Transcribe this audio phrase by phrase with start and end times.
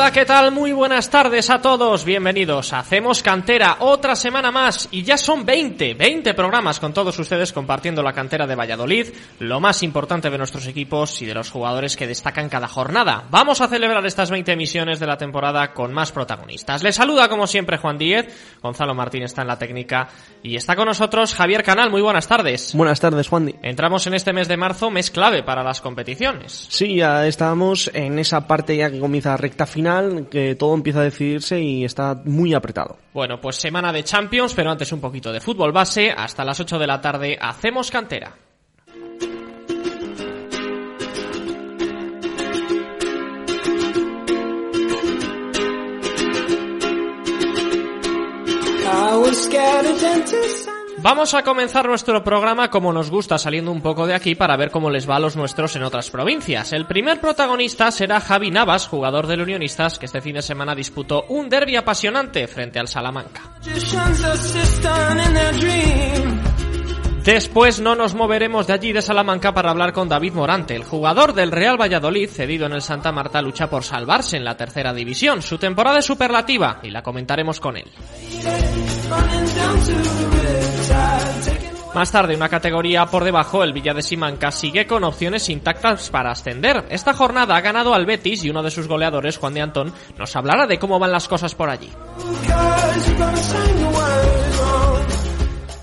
[0.00, 0.50] Hola, ¿qué tal?
[0.50, 2.06] Muy buenas tardes a todos.
[2.06, 2.72] Bienvenidos.
[2.72, 8.02] Hacemos cantera otra semana más y ya son 20, 20 programas con todos ustedes compartiendo
[8.02, 9.08] la cantera de Valladolid,
[9.40, 13.24] lo más importante de nuestros equipos y de los jugadores que destacan cada jornada.
[13.28, 16.82] Vamos a celebrar estas 20 emisiones de la temporada con más protagonistas.
[16.82, 20.08] Les saluda como siempre Juan Díez, Gonzalo Martín está en la técnica
[20.42, 21.90] y está con nosotros Javier Canal.
[21.90, 22.74] Muy buenas tardes.
[22.74, 23.54] Buenas tardes, Juan.
[23.62, 26.68] Entramos en este mes de marzo, mes clave para las competiciones.
[26.70, 29.89] Sí, ya estamos en esa parte ya que comienza recta final,
[30.30, 32.98] que todo empieza a decidirse y está muy apretado.
[33.12, 36.10] Bueno, pues semana de Champions, pero antes un poquito de fútbol base.
[36.10, 38.34] Hasta las 8 de la tarde hacemos cantera.
[51.02, 54.70] Vamos a comenzar nuestro programa como nos gusta, saliendo un poco de aquí para ver
[54.70, 56.74] cómo les va a los nuestros en otras provincias.
[56.74, 61.24] El primer protagonista será Javi Navas, jugador del Unionistas, que este fin de semana disputó
[61.28, 63.54] un derby apasionante frente al Salamanca.
[67.24, 71.32] Después no nos moveremos de allí de Salamanca para hablar con David Morante, el jugador
[71.32, 75.40] del Real Valladolid, cedido en el Santa Marta, lucha por salvarse en la tercera división.
[75.40, 77.90] Su temporada es superlativa y la comentaremos con él.
[81.94, 86.30] Más tarde, una categoría por debajo, el Villa de Simanca sigue con opciones intactas para
[86.30, 86.86] ascender.
[86.88, 90.36] Esta jornada ha ganado al Betis y uno de sus goleadores, Juan de Antón, nos
[90.36, 91.90] hablará de cómo van las cosas por allí.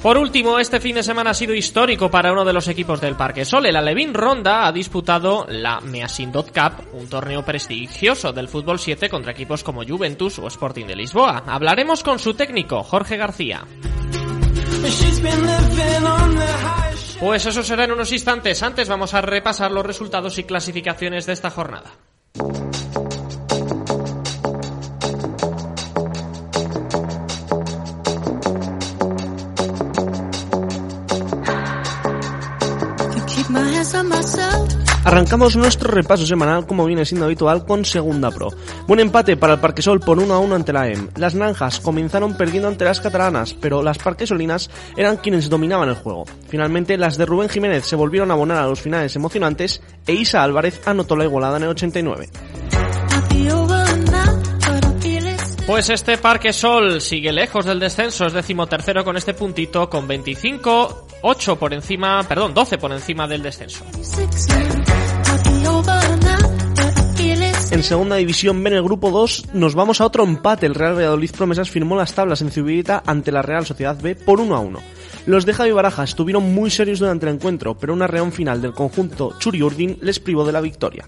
[0.01, 3.18] Por último, este fin de semana ha sido histórico para uno de los equipos del
[3.18, 3.66] Parque Sol.
[3.66, 9.34] El Alevín Ronda ha disputado la Measindot Cup, un torneo prestigioso del fútbol 7 contra
[9.34, 11.44] equipos como Juventus o Sporting de Lisboa.
[11.47, 13.66] Hablaremos con su técnico, Jorge García.
[17.19, 18.63] Pues eso será en unos instantes.
[18.63, 21.91] Antes vamos a repasar los resultados y clasificaciones de esta jornada.
[35.03, 38.49] Arrancamos nuestro repaso semanal como viene siendo habitual con Segunda Pro.
[38.87, 41.09] Buen empate para el Parquesol por 1 a 1 ante la EM.
[41.15, 46.25] Las naranjas comenzaron perdiendo ante las catalanas, pero las parquesolinas eran quienes dominaban el juego.
[46.49, 50.43] Finalmente, las de Rubén Jiménez se volvieron a abonar a los finales emocionantes e Isa
[50.43, 52.29] Álvarez anotó la igualada en el 89.
[55.67, 61.07] Pues este Parque Sol sigue lejos del descenso, es decimotercero con este puntito, con 25,
[61.23, 63.83] 8 por encima, perdón, 12 por encima del descenso.
[67.77, 70.65] En segunda división B en el grupo 2 nos vamos a otro empate.
[70.65, 74.39] El Real Valladolid Promesas firmó las tablas en Cibirita ante la Real Sociedad B por
[74.41, 74.79] 1 a 1.
[75.27, 78.73] Los de Javi Baraja estuvieron muy serios durante el encuentro, pero una reón final del
[78.73, 81.07] conjunto Churi Urdin les privó de la victoria.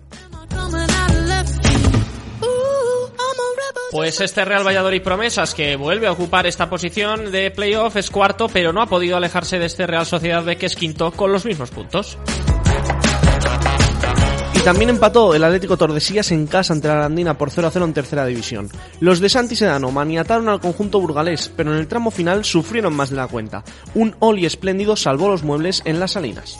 [3.91, 8.47] Pues este Real Valladolid Promesas que vuelve a ocupar esta posición de playoff es cuarto,
[8.47, 11.45] pero no ha podido alejarse de este Real Sociedad B que es quinto con los
[11.45, 12.19] mismos puntos.
[14.59, 17.85] Y también empató el Atlético Tordesillas en casa ante la Arandina por 0 a 0
[17.85, 18.69] en tercera división.
[18.99, 23.09] Los de Santi Sedano maniataron al conjunto burgalés, pero en el tramo final sufrieron más
[23.09, 23.63] de la cuenta.
[23.93, 26.57] Un Oli espléndido salvó los muebles en las salinas.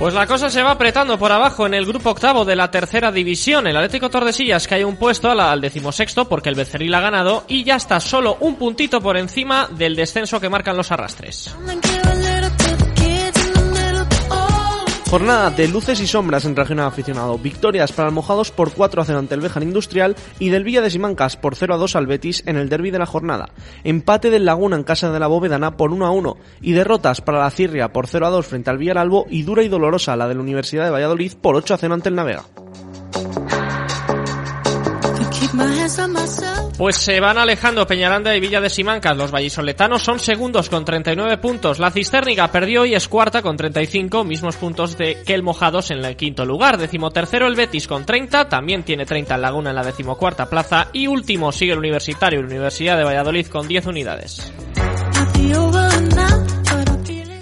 [0.00, 3.12] Pues la cosa se va apretando por abajo en el grupo octavo de la tercera
[3.12, 3.68] división.
[3.68, 7.76] El Atlético Tordesillas cae un puesto al decimosexto porque el Becerril ha ganado y ya
[7.76, 11.54] está solo un puntito por encima del descenso que marcan los arrastres.
[15.08, 17.38] Jornada de luces y sombras en regional aficionado.
[17.38, 20.90] Victorias para Almojados por 4 a 0 ante el Bejan Industrial y del Villa de
[20.90, 23.48] Simancas por 0 a 2 al Betis en el derby de la jornada.
[23.84, 27.38] Empate del Laguna en casa de la Bóvedana por 1 a 1 y derrotas para
[27.38, 30.34] la Cirria por 0 a 2 frente al Villaralbo y dura y dolorosa la de
[30.34, 32.44] la Universidad de Valladolid por 8 a 0 ante el Navega.
[36.76, 39.16] Pues se van alejando Peñaranda y Villa de Simancas.
[39.16, 41.78] Los vallisoletanos son segundos con 39 puntos.
[41.78, 46.04] La Cisterniga perdió y es cuarta con 35, mismos puntos de que el Mojados en
[46.04, 46.78] el quinto lugar.
[46.78, 50.88] Decimotercero el Betis con 30, también tiene 30 en Laguna en la decimocuarta plaza.
[50.92, 54.52] Y último sigue el Universitario, la Universidad de Valladolid con 10 unidades.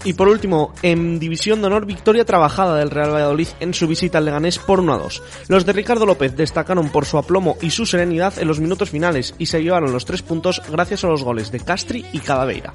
[0.06, 4.18] Y por último, en División de Honor, victoria trabajada del Real Valladolid en su visita
[4.18, 5.22] al Leganés por 1 a 2.
[5.48, 9.34] Los de Ricardo López destacaron por su aplomo y su serenidad en los minutos finales
[9.36, 12.72] y se llevaron los tres puntos gracias a los goles de Castri y Cadaveira.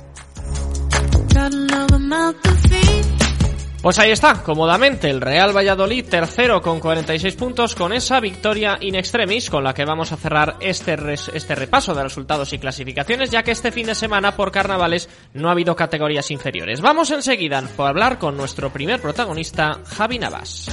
[3.81, 8.93] Pues ahí está, cómodamente el Real Valladolid, tercero con 46 puntos, con esa victoria in
[8.93, 10.95] extremis con la que vamos a cerrar este,
[11.33, 15.49] este repaso de resultados y clasificaciones, ya que este fin de semana por carnavales no
[15.49, 16.79] ha habido categorías inferiores.
[16.79, 20.69] Vamos enseguida por hablar con nuestro primer protagonista, Javi Navas.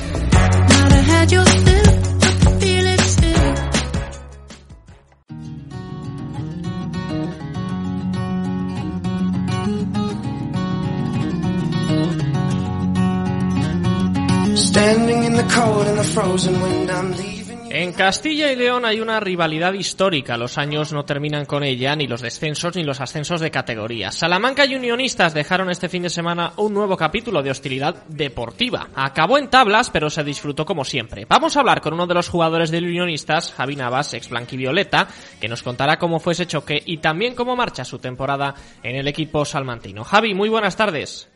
[17.71, 20.37] En Castilla y León hay una rivalidad histórica.
[20.37, 24.13] Los años no terminan con ella, ni los descensos ni los ascensos de categoría.
[24.13, 28.89] Salamanca y Unionistas dejaron este fin de semana un nuevo capítulo de hostilidad deportiva.
[28.95, 31.27] Acabó en tablas, pero se disfrutó como siempre.
[31.29, 35.09] Vamos a hablar con uno de los jugadores de Unionistas, Javi Navas, ex blanquivioleta,
[35.41, 38.55] que nos contará cómo fue ese choque y también cómo marcha su temporada
[38.85, 40.05] en el equipo salmantino.
[40.05, 41.29] Javi, muy buenas tardes.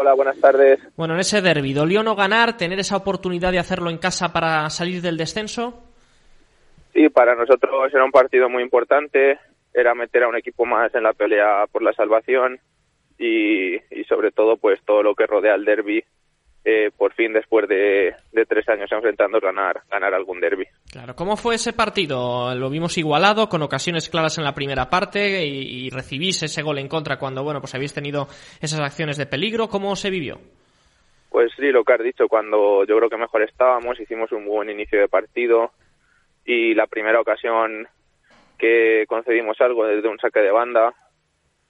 [0.00, 0.78] Hola, buenas tardes.
[0.96, 4.70] Bueno, en ese derbi, ¿dolió no ganar, tener esa oportunidad de hacerlo en casa para
[4.70, 5.82] salir del descenso?
[6.92, 9.40] Sí, para nosotros era un partido muy importante,
[9.74, 12.60] era meter a un equipo más en la pelea por la salvación
[13.18, 16.04] y, y sobre todo pues todo lo que rodea al derby
[16.64, 18.14] eh, por fin después de,
[18.48, 20.66] tres años enfrentando ganar ganar algún derby.
[20.90, 22.54] Claro, ¿cómo fue ese partido?
[22.54, 26.88] Lo vimos igualado, con ocasiones claras en la primera parte y, recibís ese gol en
[26.88, 28.28] contra cuando bueno pues habéis tenido
[28.60, 29.68] esas acciones de peligro.
[29.68, 30.38] ¿Cómo se vivió?
[31.30, 34.70] Pues sí, lo que has dicho, cuando yo creo que mejor estábamos, hicimos un buen
[34.70, 35.72] inicio de partido
[36.44, 37.86] y la primera ocasión
[38.58, 40.94] que concedimos algo desde un saque de banda,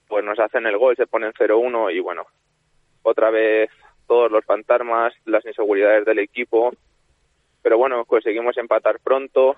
[0.07, 2.25] pues nos hacen el gol, se ponen 0-1 y bueno,
[3.03, 3.69] otra vez
[4.09, 6.73] todos los fantasmas, las inseguridades del equipo.
[7.61, 9.55] Pero bueno, conseguimos empatar pronto.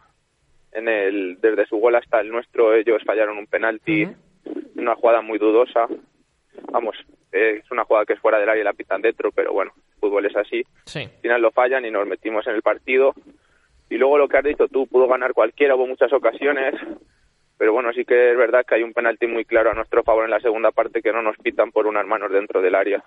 [0.74, 4.08] En el, desde su gol hasta el nuestro, ellos fallaron un penalti,
[4.76, 5.88] una jugada muy dudosa.
[6.72, 6.98] Vamos,
[7.32, 10.00] es una jugada que es fuera del área y la pitan dentro, pero bueno, el
[10.00, 10.64] fútbol es así.
[10.96, 13.14] Al final lo fallan y nos metimos en el partido.
[13.90, 16.74] Y luego lo que has dicho tú, pudo ganar cualquiera, hubo muchas ocasiones,
[17.58, 20.26] pero bueno, sí que es verdad que hay un penalti muy claro a nuestro favor
[20.26, 23.04] en la segunda parte que no nos pitan por unas manos dentro del área.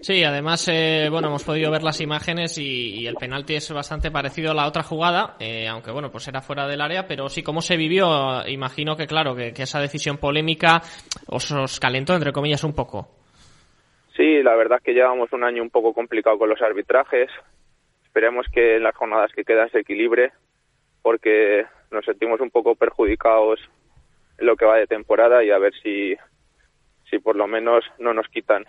[0.00, 4.52] Sí, además, eh, bueno, hemos podido ver las imágenes y, el penalti es bastante parecido
[4.52, 7.60] a la otra jugada, eh, aunque bueno, pues era fuera del área, pero sí, cómo
[7.60, 10.80] se vivió, imagino que claro, que, esa decisión polémica
[11.26, 13.08] os, calentó, entre comillas, un poco.
[14.16, 17.30] Sí, la verdad es que llevamos un año un poco complicado con los arbitrajes.
[18.04, 20.32] Esperemos que en las jornadas que quedan se equilibre,
[21.02, 23.60] porque nos sentimos un poco perjudicados
[24.38, 26.16] en lo que va de temporada y a ver si,
[27.10, 28.64] si por lo menos no nos quitan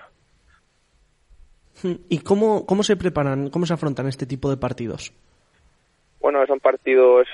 [1.83, 5.13] ¿Y cómo, cómo se preparan, cómo se afrontan este tipo de partidos?
[6.19, 7.27] Bueno, son partidos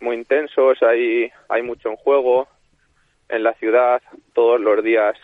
[0.00, 2.48] muy intensos, hay, hay mucho en juego
[3.28, 4.02] en la ciudad,
[4.34, 5.16] todos los días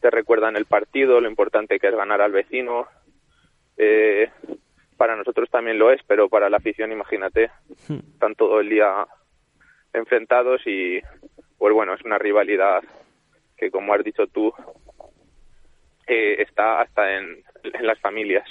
[0.00, 2.86] te recuerdan el partido, lo importante que es ganar al vecino.
[3.76, 4.30] Eh,
[4.96, 7.50] para nosotros también lo es, pero para la afición, imagínate,
[7.88, 9.06] están todo el día
[9.92, 11.00] enfrentados y,
[11.56, 12.82] pues bueno, es una rivalidad
[13.56, 14.52] que, como has dicho tú,
[16.06, 18.44] eh, está hasta en, en las familias.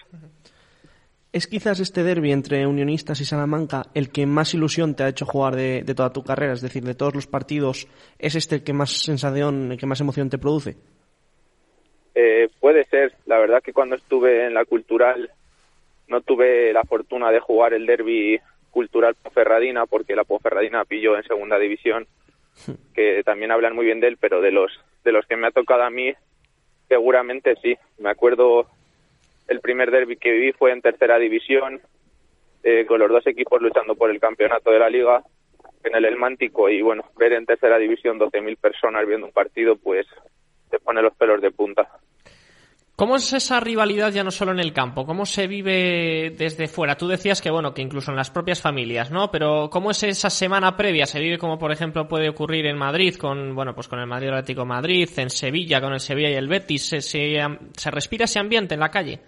[1.32, 5.28] ¿Es quizás este derby entre Unionistas y Salamanca el que más ilusión te ha hecho
[5.28, 6.54] jugar de, toda tu carrera?
[6.54, 7.88] Es decir, de todos los partidos,
[8.18, 10.78] ¿es este el que más sensación, el que más emoción te produce?
[12.16, 13.14] Eh, puede ser.
[13.28, 15.30] La verdad que cuando estuve en la cultural
[16.08, 18.40] no tuve la fortuna de jugar el derby
[18.72, 22.08] cultural Ponferradina porque la Ponferradina pilló en segunda división,
[22.96, 24.72] que también hablan muy bien de él, pero de los
[25.04, 26.12] de los que me ha tocado a mí
[26.88, 27.78] seguramente sí.
[28.00, 28.68] Me acuerdo
[29.50, 31.82] el primer derby que viví fue en tercera división,
[32.64, 35.24] eh, con los dos equipos luchando por el campeonato de la liga
[35.84, 40.06] en el Elmántico y bueno, ver en tercera división 12.000 personas viendo un partido, pues
[40.70, 41.90] te pone los pelos de punta.
[43.00, 45.06] ¿Cómo es esa rivalidad ya no solo en el campo?
[45.06, 46.98] ¿Cómo se vive desde fuera?
[46.98, 49.32] Tú decías que bueno, que incluso en las propias familias, ¿no?
[49.32, 51.06] Pero ¿cómo es esa semana previa?
[51.06, 54.28] ¿Se vive como por ejemplo puede ocurrir en Madrid con, bueno, pues con el Madrid
[54.28, 56.90] Atlético Madrid, en Sevilla con el Sevilla y el Betis?
[56.90, 59.22] ¿Se, se respira ese ambiente en la calle?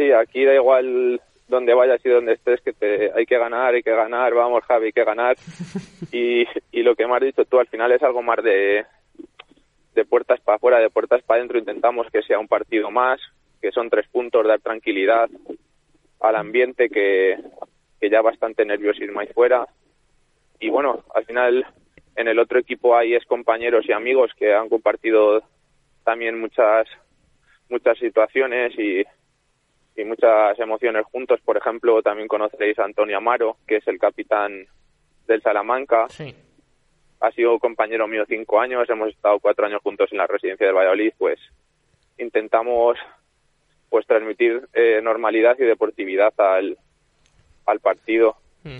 [0.00, 3.82] Sí, aquí da igual donde vayas y donde estés que te, hay que ganar, hay
[3.82, 5.36] que ganar, vamos Javi, hay que ganar.
[6.10, 8.86] Y, y lo que me has dicho tú al final es algo más de,
[9.94, 11.58] de puertas para afuera, de puertas para adentro.
[11.58, 13.20] Intentamos que sea un partido más,
[13.60, 15.28] que son tres puntos, dar tranquilidad
[16.20, 17.36] al ambiente, que,
[18.00, 19.66] que ya bastante nerviosismo ahí fuera.
[20.58, 21.66] Y bueno, al final
[22.16, 25.42] en el otro equipo hay es compañeros y amigos que han compartido
[26.04, 26.88] también muchas
[27.68, 29.04] muchas situaciones y,
[30.00, 31.40] y muchas emociones juntos.
[31.44, 34.66] Por ejemplo, también conoceréis a Antonio Amaro, que es el capitán
[35.26, 36.08] del Salamanca.
[36.08, 36.34] Sí.
[37.20, 40.74] Ha sido compañero mío cinco años, hemos estado cuatro años juntos en la residencia del
[40.74, 41.38] Valladolid, pues
[42.18, 42.96] intentamos
[43.90, 46.78] pues transmitir eh, normalidad y deportividad al,
[47.66, 48.36] al partido.
[48.62, 48.78] Mm.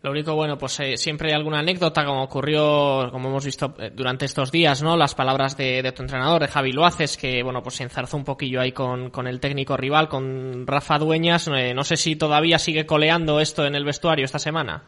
[0.00, 3.90] Lo único, bueno, pues eh, siempre hay alguna anécdota, como ocurrió, como hemos visto eh,
[3.92, 4.96] durante estos días, ¿no?
[4.96, 8.24] Las palabras de, de tu entrenador, de Javi Loaces, que, bueno, pues se enzarzó un
[8.24, 11.48] poquillo ahí con, con el técnico rival, con Rafa Dueñas.
[11.48, 14.84] Eh, no sé si todavía sigue coleando esto en el vestuario esta semana.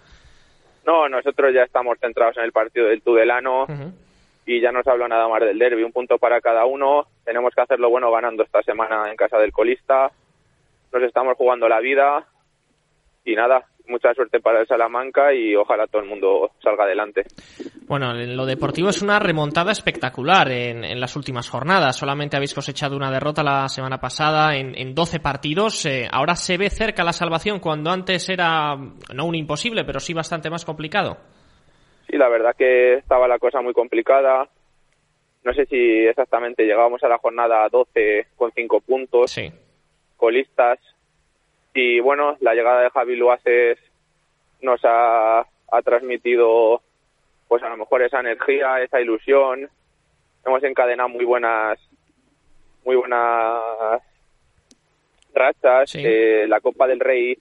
[0.86, 3.92] No, nosotros ya estamos centrados en el partido del Tudelano Ujú.
[4.46, 5.82] y ya no se habla nada más del derby.
[5.82, 7.08] Un punto para cada uno.
[7.24, 10.12] Tenemos que hacerlo bueno ganando esta semana en casa del colista.
[10.92, 12.26] Nos estamos jugando la vida
[13.24, 17.24] y nada, mucha suerte para el Salamanca y ojalá todo el mundo salga adelante.
[17.86, 21.96] Bueno, en lo deportivo es una remontada espectacular en, en las últimas jornadas.
[21.96, 25.84] Solamente habéis cosechado una derrota la semana pasada en, en 12 partidos.
[25.86, 30.14] Eh, ahora se ve cerca la salvación cuando antes era no un imposible, pero sí
[30.14, 31.18] bastante más complicado.
[32.08, 34.48] Sí, la verdad que estaba la cosa muy complicada.
[35.42, 39.50] No sé si exactamente llegábamos a la jornada 12 con 5 puntos, Sí.
[40.16, 40.78] colistas.
[41.74, 43.78] Y bueno, la llegada de Javi Luaces
[44.60, 46.82] nos ha, ha transmitido
[47.48, 49.68] pues a lo mejor esa energía, esa ilusión.
[50.44, 51.78] Hemos encadenado muy buenas
[52.84, 54.02] muy buenas
[55.34, 55.90] rachas.
[55.90, 56.02] Sí.
[56.04, 57.36] Eh, la Copa del Rey,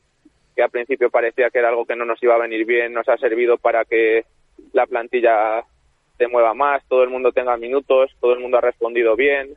[0.55, 3.07] que al principio parecía que era algo que no nos iba a venir bien, nos
[3.09, 4.25] ha servido para que
[4.73, 5.63] la plantilla
[6.17, 9.55] se mueva más, todo el mundo tenga minutos, todo el mundo ha respondido bien.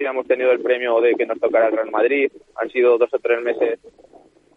[0.00, 2.32] Hemos tenido el premio de que nos tocara el Real Madrid.
[2.56, 3.78] Han sido dos o tres meses,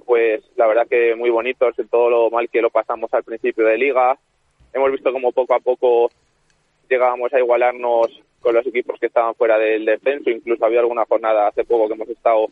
[0.06, 3.66] pues la verdad que muy bonitos, en todo lo mal que lo pasamos al principio
[3.66, 4.18] de liga.
[4.74, 6.10] Hemos visto como poco a poco
[6.90, 8.08] llegábamos a igualarnos
[8.40, 10.30] con los equipos que estaban fuera del descenso.
[10.30, 12.48] Incluso había alguna jornada hace poco que hemos estado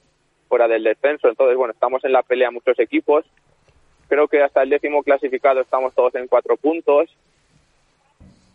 [0.49, 1.29] fuera del descenso.
[1.29, 3.25] Entonces, bueno, estamos en la pelea muchos equipos.
[4.09, 7.09] Creo que hasta el décimo clasificado estamos todos en cuatro puntos.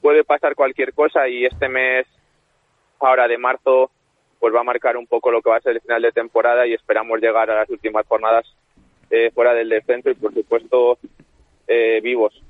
[0.02, 2.06] Puede pasar cualquier cosa y este mes,
[3.00, 3.90] ahora de marzo,
[4.46, 6.64] pues va a marcar un poco lo que va a ser el final de temporada
[6.68, 8.46] y esperamos llegar a las últimas jornadas
[9.10, 10.98] eh, fuera del descenso y, por supuesto,
[11.66, 12.40] eh, vivos.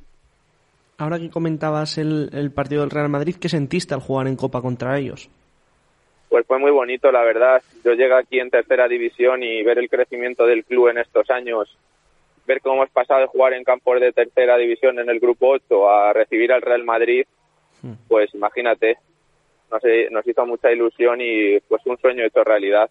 [0.99, 4.61] Ahora que comentabas el, el partido del Real Madrid, ¿qué sentiste al jugar en Copa
[4.61, 5.31] contra ellos?
[6.29, 7.63] Pues fue muy bonito, la verdad.
[7.83, 11.79] Yo llegué aquí en tercera división y ver el crecimiento del club en estos años,
[12.47, 15.89] ver cómo hemos pasado de jugar en campos de tercera división en el grupo 8
[15.89, 17.25] a recibir al Real Madrid,
[18.07, 18.99] pues imagínate,
[19.81, 22.91] sé, nos hizo mucha ilusión y pues un sueño hecho realidad.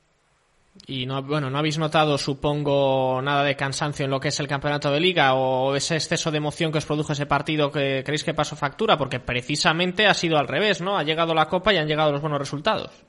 [0.88, 4.48] Y no, bueno, no habéis notado, supongo, nada de cansancio en lo que es el
[4.48, 8.26] campeonato de liga o ese exceso de emoción que os produjo ese partido que creéis
[8.26, 10.98] que pasó factura, porque precisamente ha sido al revés, ¿no?
[10.98, 13.06] Ha llegado la copa y han llegado los buenos resultados.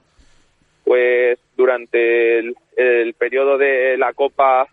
[0.85, 4.69] Pues durante el, el periodo de la Copa,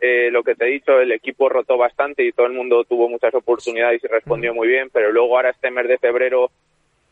[0.00, 3.08] eh, lo que te he dicho, el equipo rotó bastante y todo el mundo tuvo
[3.08, 6.50] muchas oportunidades y respondió muy bien, pero luego ahora este mes de febrero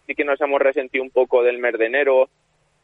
[0.09, 2.31] sí que nos hemos resentido un poco del mes de enero.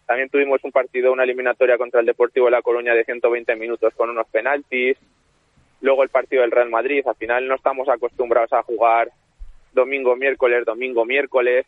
[0.07, 3.95] También tuvimos un partido, una eliminatoria contra el Deportivo de La Coruña de 120 minutos
[3.95, 4.99] con unos penaltis.
[5.81, 7.03] Luego el partido del Real Madrid.
[7.07, 9.11] Al final no estamos acostumbrados a jugar
[9.73, 11.65] domingo, miércoles, domingo, miércoles.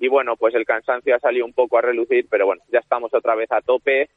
[0.00, 3.14] Y bueno, pues el cansancio ha salido un poco a relucir, pero bueno, ya estamos
[3.14, 4.10] otra vez a tope.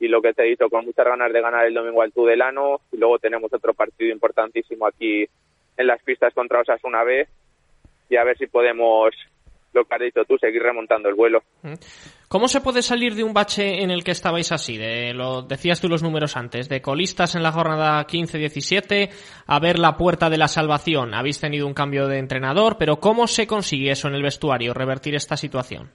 [0.00, 2.80] Y lo que te he dicho, con muchas ganas de ganar el domingo al Tudelano.
[2.90, 5.28] Y luego tenemos otro partido importantísimo aquí
[5.76, 7.28] en las pistas contra Osasuna B.
[8.08, 9.14] Y a ver si podemos,
[9.74, 11.42] lo que has dicho tú, seguir remontando el vuelo.
[12.28, 14.78] ¿Cómo se puede salir de un bache en el que estabais así?
[14.78, 19.10] De, lo decías tú los números antes, de colistas en la jornada 15-17
[19.46, 21.14] a ver la puerta de la salvación.
[21.14, 25.14] Habéis tenido un cambio de entrenador, pero ¿cómo se consigue eso en el vestuario, revertir
[25.14, 25.90] esta situación?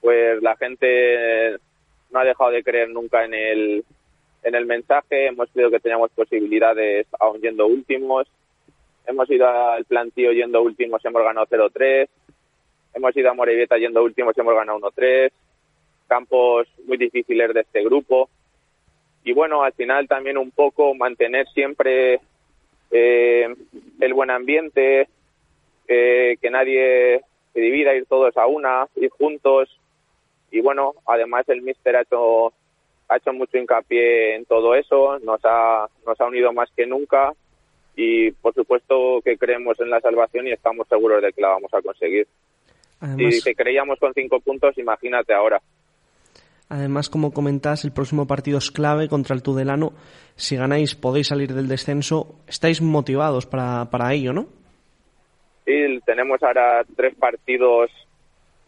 [0.00, 1.58] Pues la gente
[2.10, 3.84] no ha dejado de creer nunca en el,
[4.42, 5.26] en el mensaje.
[5.26, 8.26] Hemos creído que teníamos posibilidades aún yendo últimos.
[9.06, 12.08] Hemos ido al plantío yendo últimos, hemos ganado 0-3.
[12.94, 15.30] Hemos ido a Morevieta yendo últimos, hemos ganado 1-3.
[16.08, 18.28] Campos muy difíciles de este grupo.
[19.24, 22.20] Y bueno, al final también un poco mantener siempre
[22.90, 23.54] eh,
[24.00, 25.08] el buen ambiente,
[25.86, 27.20] eh, que nadie
[27.52, 29.78] se divida, ir todos a una, ir juntos.
[30.50, 32.52] Y bueno, además el míster ha hecho,
[33.08, 37.32] ha hecho mucho hincapié en todo eso, nos ha, nos ha unido más que nunca
[37.96, 41.72] y por supuesto que creemos en la salvación y estamos seguros de que la vamos
[41.74, 42.26] a conseguir.
[43.00, 45.60] Además, Si creíamos con cinco puntos, imagínate ahora.
[46.68, 49.92] además, como comentas, el próximo partido es clave contra el Tudelano.
[50.36, 52.36] Si ganáis, podéis salir del descenso.
[52.46, 54.46] Estáis motivados para, para ello, ¿no?
[55.64, 57.90] Sí, tenemos ahora tres partidos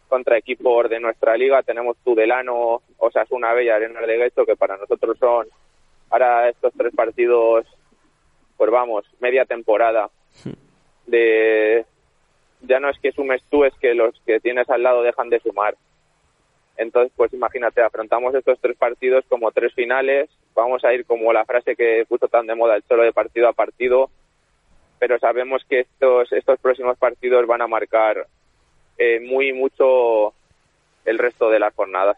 [0.07, 1.61] contra equipos de nuestra liga.
[1.63, 5.47] Tenemos Tudelano, Osasuna Bella, Arenas de Guecho, que para nosotros son
[6.09, 7.65] ahora estos tres partidos,
[8.57, 10.09] pues vamos, media temporada.
[11.07, 11.85] De
[12.63, 15.39] ya no es que sumes tú, es que los que tienes al lado dejan de
[15.39, 15.75] sumar.
[16.77, 20.29] Entonces, pues imagínate, afrontamos estos tres partidos como tres finales.
[20.55, 23.47] Vamos a ir como la frase que puso tan de moda el solo de partido
[23.47, 24.09] a partido,
[24.97, 28.27] pero sabemos que estos estos próximos partidos van a marcar
[28.97, 30.33] eh, muy mucho
[31.05, 32.17] el resto de las jornadas.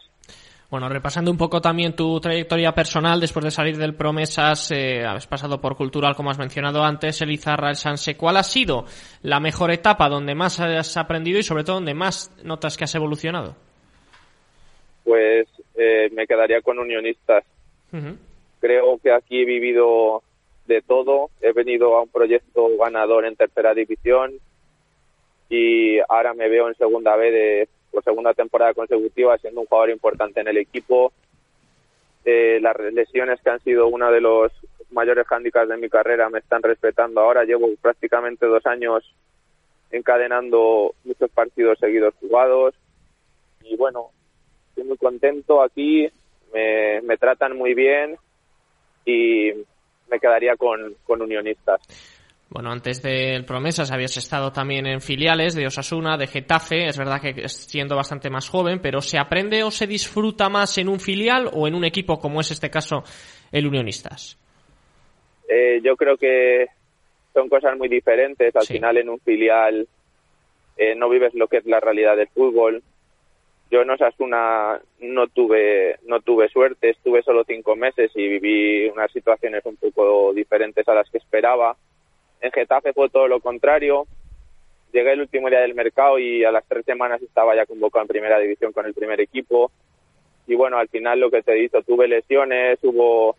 [0.75, 5.25] Bueno, repasando un poco también tu trayectoria personal, después de salir del Promesas, eh, has
[5.25, 8.17] pasado por Cultural, como has mencionado antes, el Izarra, el Sanse.
[8.17, 8.83] ¿Cuál ha sido
[9.21, 12.93] la mejor etapa donde más has aprendido y sobre todo donde más notas que has
[12.93, 13.55] evolucionado?
[15.05, 17.45] Pues eh, me quedaría con unionistas.
[18.59, 20.23] Creo que aquí he vivido
[20.67, 21.29] de todo.
[21.39, 24.33] He venido a un proyecto ganador en tercera división
[25.49, 29.89] y ahora me veo en segunda B de por segunda temporada consecutiva siendo un jugador
[29.89, 31.13] importante en el equipo.
[32.25, 34.51] Eh, las lesiones que han sido uno de los
[34.91, 37.45] mayores hándicaps de mi carrera me están respetando ahora.
[37.45, 39.15] Llevo prácticamente dos años
[39.91, 42.75] encadenando muchos partidos seguidos jugados
[43.63, 44.09] y bueno,
[44.69, 46.09] estoy muy contento aquí,
[46.53, 48.17] me, me tratan muy bien
[49.05, 49.51] y
[50.09, 51.81] me quedaría con, con unionistas.
[52.49, 56.87] Bueno, antes del Promesas habías estado también en filiales de Osasuna, de Getafe.
[56.87, 60.87] Es verdad que siendo bastante más joven, pero ¿se aprende o se disfruta más en
[60.87, 63.03] un filial o en un equipo como es este caso
[63.51, 64.37] el Unionistas?
[65.49, 66.67] Eh, yo creo que
[67.33, 68.55] son cosas muy diferentes.
[68.55, 68.73] Al Sí.
[68.73, 69.87] final en un filial
[70.77, 72.83] eh, no vives lo que es la realidad del fútbol.
[73.71, 79.11] Yo en Osasuna no tuve, no tuve suerte, estuve solo cinco meses y viví unas
[79.11, 81.75] situaciones un poco diferentes a las que esperaba.
[82.45, 84.05] En Getafe fue todo lo contrario.
[84.93, 88.07] Llegué el último día del mercado y a las tres semanas estaba ya convocado en
[88.07, 89.71] primera división con el primer equipo.
[90.45, 93.35] Y bueno, al final lo que te he dicho, tuve lesiones, hubo,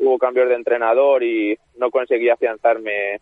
[0.00, 3.20] hubo cambios de entrenador y no conseguí afianzarme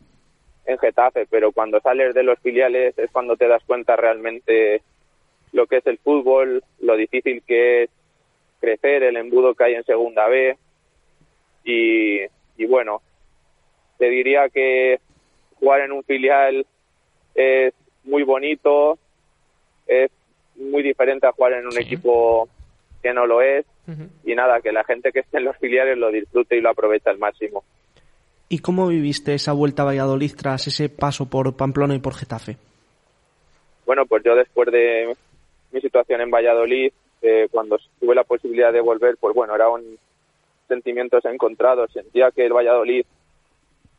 [0.64, 4.80] en Getafe, pero cuando sales de los filiales es cuando te das cuenta realmente
[5.52, 7.90] lo que es el fútbol, lo difícil que es
[8.61, 10.56] crecer, el embudo que hay en Segunda B
[11.64, 12.20] y,
[12.56, 13.02] y bueno,
[13.98, 14.98] te diría que
[15.59, 16.66] jugar en un filial
[17.35, 18.98] es muy bonito,
[19.87, 20.11] es
[20.56, 21.82] muy diferente a jugar en un Sí.
[21.82, 22.48] equipo
[23.02, 23.64] que no lo es
[24.24, 27.09] y nada, que la gente que esté en los filiales lo disfrute y lo aproveche
[27.09, 27.62] al máximo.
[28.48, 32.56] ¿Y cómo viviste esa vuelta a Valladolid tras ese paso por Pamplona y por Getafe?
[33.85, 35.14] Bueno, pues yo después de
[35.72, 39.82] mi situación en Valladolid, eh, cuando tuve la posibilidad de volver, pues bueno, eran
[40.68, 41.92] sentimientos encontrados.
[41.92, 43.04] Sentía que el Valladolid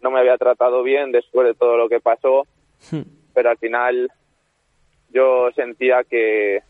[0.02, 2.46] no me había tratado bien después de todo lo que pasó,
[2.92, 3.02] Hmm.
[3.34, 4.12] pero al final
[5.10, 6.62] yo sentía que,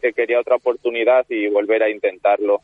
[0.00, 2.60] que quería otra oportunidad y volver a intentarlo.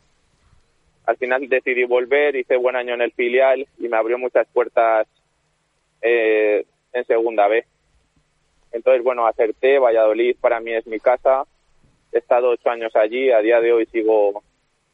[1.06, 5.06] Al final decidí volver, hice buen año en el filial y me abrió muchas puertas
[6.02, 7.64] eh, en segunda B.
[8.72, 11.44] Entonces, bueno, acerté, Valladolid para mí es mi casa,
[12.12, 14.42] he estado ocho años allí, a día de hoy sigo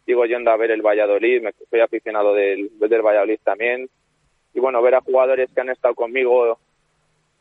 [0.07, 3.91] sigo yendo a ver el Valladolid, me, soy aficionado del, del Valladolid también.
[4.57, 6.59] Y bueno, ver a jugadores que han estado conmigo,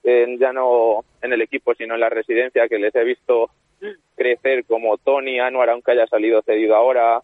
[0.04, 3.50] en- ya no en el equipo, sino en la residencia, que les he visto
[4.16, 7.22] crecer como Tony, Anuar, aunque haya salido cedido ahora,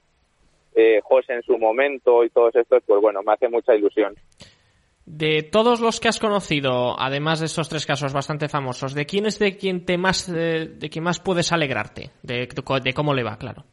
[0.76, 4.16] eh, José en su momento y todos estos, pues bueno, me hace mucha ilusión.
[5.06, 9.26] De todos los que has conocido, además de estos tres casos bastante famosos, ¿de quién
[9.26, 12.12] es de quien te más, eh, de quien más puedes alegrarte?
[12.24, 13.66] De, de cómo le va, claro.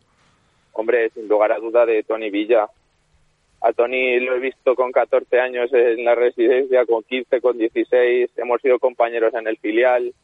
[0.72, 2.66] Hombre, sin lugar a duda de Tony Villa.
[3.61, 8.31] A Tony lo he visto con 14 años en la residencia, con 15, con 16.
[8.37, 10.14] Hemos sido compañeros en el filial.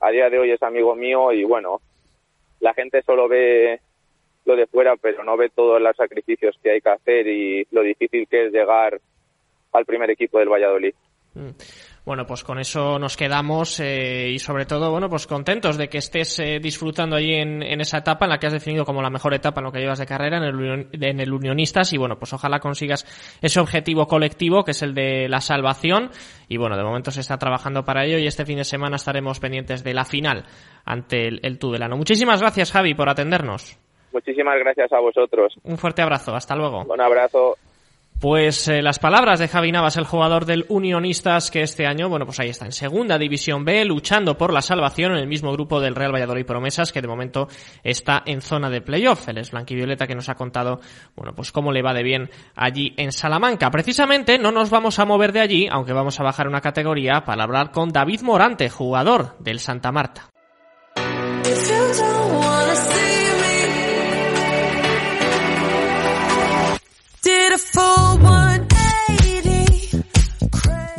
[0.00, 1.80] A día de hoy es amigo mío y bueno,
[2.60, 3.80] la gente solo ve
[4.44, 7.82] lo de fuera, pero no ve todos los sacrificios que hay que hacer y lo
[7.82, 9.00] difícil que es llegar
[9.72, 10.94] al primer equipo del Valladolid.
[11.34, 11.50] Mm.
[12.04, 15.98] Bueno, pues con eso nos quedamos eh, y sobre todo, bueno, pues contentos de que
[15.98, 19.10] estés eh, disfrutando allí en, en, esa etapa en la que has definido como la
[19.10, 22.18] mejor etapa en lo que llevas de carrera en el, en el Unionistas y bueno,
[22.18, 23.06] pues ojalá consigas
[23.40, 26.10] ese objetivo colectivo que es el de la salvación
[26.48, 29.38] y bueno, de momento se está trabajando para ello y este fin de semana estaremos
[29.38, 30.44] pendientes de la final
[30.84, 31.96] ante el, el Tudelano.
[31.96, 33.78] Muchísimas gracias Javi por atendernos.
[34.12, 35.54] Muchísimas gracias a vosotros.
[35.62, 36.82] Un fuerte abrazo, hasta luego.
[36.82, 37.56] Un abrazo.
[38.22, 42.24] Pues eh, las palabras de Javi Navas, el jugador del Unionistas, que este año, bueno,
[42.24, 45.80] pues ahí está, en segunda división B, luchando por la salvación en el mismo grupo
[45.80, 47.48] del Real Valladolid Promesas, que de momento
[47.82, 49.26] está en zona de playoff.
[49.26, 50.80] Él es Blanquivioleta que nos ha contado,
[51.16, 53.72] bueno, pues cómo le va de bien allí en Salamanca.
[53.72, 57.42] Precisamente no nos vamos a mover de allí, aunque vamos a bajar una categoría para
[57.42, 60.31] hablar con David Morante, jugador del Santa Marta.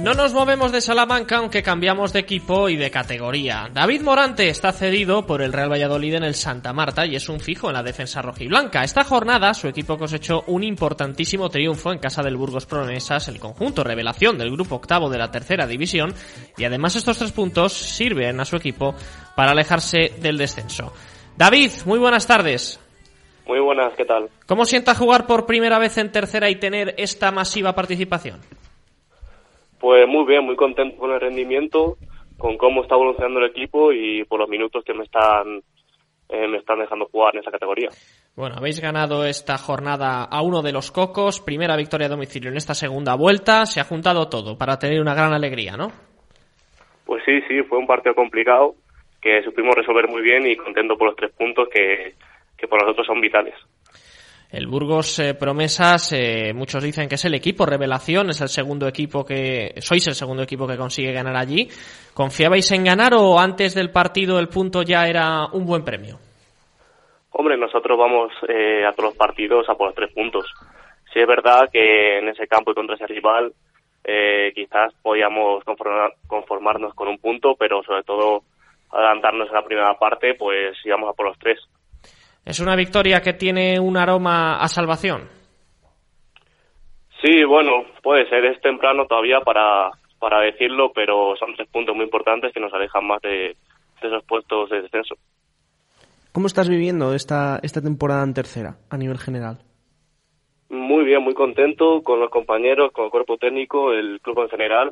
[0.04, 3.70] No nos movemos de Salamanca aunque cambiamos de equipo y de categoría.
[3.74, 7.40] David Morante está cedido por el Real Valladolid en el Santa Marta y es un
[7.40, 8.84] fijo en la defensa rojiblanca.
[8.84, 13.82] Esta jornada su equipo cosechó un importantísimo triunfo en casa del Burgos Promesas, el conjunto
[13.86, 16.14] revelación del grupo octavo de la tercera división
[16.58, 18.94] y además estos tres puntos sirven a su equipo
[19.38, 20.92] para alejarse del descenso.
[21.38, 22.78] David, muy buenas tardes.
[23.46, 24.30] Muy buenas, ¿qué tal?
[24.48, 28.40] ¿Cómo sienta jugar por primera vez en tercera y tener esta masiva participación?
[29.80, 31.98] Pues muy bien, muy contento con el rendimiento,
[32.38, 35.62] con cómo está evolucionando el equipo y por los minutos que me están
[36.30, 37.90] eh, me están dejando jugar en esa categoría.
[38.36, 42.58] Bueno, habéis ganado esta jornada a uno de los cocos, primera victoria a domicilio en
[42.58, 45.92] esta segunda vuelta, se ha juntado todo para tener una gran alegría, ¿no?
[47.06, 48.76] Pues sí, sí, fue un partido complicado
[49.22, 52.16] que supimos resolver muy bien y contento por los tres puntos que,
[52.64, 53.56] que por nosotros son vitales.
[54.50, 58.88] El Burgos eh, Promesas, eh, muchos dicen que es el equipo revelación, es el segundo
[58.88, 61.68] equipo que, sois el segundo equipo que consigue ganar allí.
[62.14, 66.20] ¿Confiabais en ganar o antes del partido el punto ya era un buen premio?
[67.32, 70.46] Hombre, nosotros vamos eh, a todos los partidos a por los tres puntos.
[71.12, 73.52] Sí es verdad que en ese campo y contra ese rival
[74.54, 75.64] quizás podíamos
[76.28, 78.44] conformarnos con un punto, pero sobre todo
[78.92, 81.58] adelantarnos en la primera parte, pues íbamos a por los tres.
[82.46, 85.30] ¿Es una victoria que tiene un aroma a salvación?
[87.22, 92.04] Sí, bueno, puede ser, es temprano todavía para, para decirlo, pero son tres puntos muy
[92.04, 93.56] importantes que nos alejan más de,
[94.02, 95.16] esos puestos de descenso.
[96.34, 99.60] ¿Cómo estás viviendo esta, esta temporada en tercera a nivel general?
[100.70, 104.92] Muy bien, muy contento con los compañeros, con el cuerpo técnico, el club en general,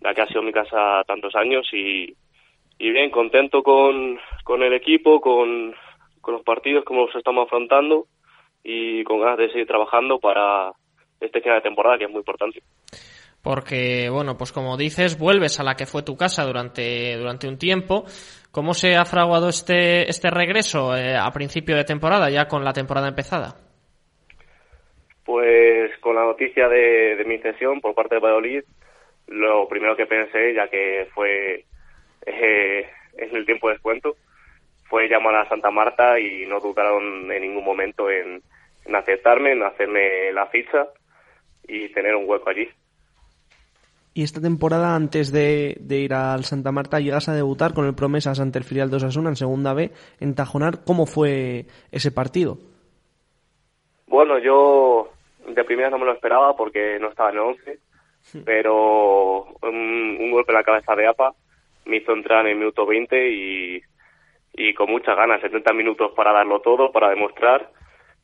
[0.00, 2.14] la que ha sido mi casa tantos años y,
[2.78, 5.74] y bien, contento con, con el equipo, con,
[6.24, 8.06] con los partidos, como los estamos afrontando
[8.62, 10.72] y con ganas de seguir trabajando para
[11.20, 12.62] este final de temporada, que es muy importante.
[13.42, 17.58] Porque, bueno, pues como dices, vuelves a la que fue tu casa durante, durante un
[17.58, 18.04] tiempo.
[18.50, 22.72] ¿Cómo se ha fraguado este, este regreso eh, a principio de temporada, ya con la
[22.72, 23.56] temporada empezada?
[25.24, 28.62] Pues con la noticia de, mi cesión por parte de Valladolid,
[29.26, 31.64] lo primero que pensé, ya que fue
[32.26, 32.86] eh,
[33.18, 34.16] en el tiempo de descuento,
[34.84, 38.42] fue llamar a Santa Marta y no dudaron en ningún momento en,
[38.94, 40.86] aceptarme, en hacerme la ficha
[41.66, 42.68] y tener un hueco allí.
[44.16, 48.38] Y esta temporada, antes de, ir al Santa Marta, llegas a debutar con el Promesas
[48.38, 50.84] ante el filial de Osasuna en Segunda B en Tajonar.
[50.86, 52.58] ¿Cómo fue ese partido?
[54.06, 55.10] Bueno, yo
[55.48, 57.78] de primera no me lo esperaba porque no estaba en el 11,
[58.44, 61.34] pero un, un, golpe en la cabeza de APA
[61.86, 63.82] me hizo entrar en el minuto 20 y
[64.56, 67.70] y con muchas ganas, 70 minutos para darlo todo, para demostrar.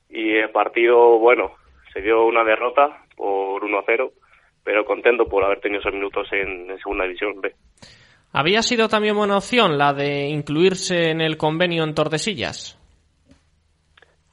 [0.08, 1.52] Y el partido, bueno,
[1.92, 4.10] se dio una derrota por 1-0,
[4.64, 7.52] pero contento por haber tenido esos minutos en, Segunda División B.
[8.32, 12.78] ¿Había sido también buena opción la de incluirse en el convenio en Tordesillas?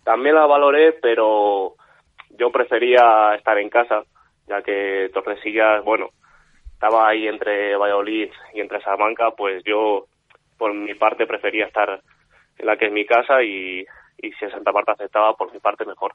[0.04, 1.74] También la valoré, pero
[2.30, 4.04] yo prefería estar en casa,
[4.48, 6.10] ya que Tordesillas, bueno,
[6.74, 10.06] estaba ahí entre Valladolid y entre Salamanca, pues yo
[10.58, 12.02] por mi parte prefería estar
[12.58, 13.86] en la que es mi casa y,
[14.18, 16.14] y si en Santa Marta aceptaba, por mi parte mejor.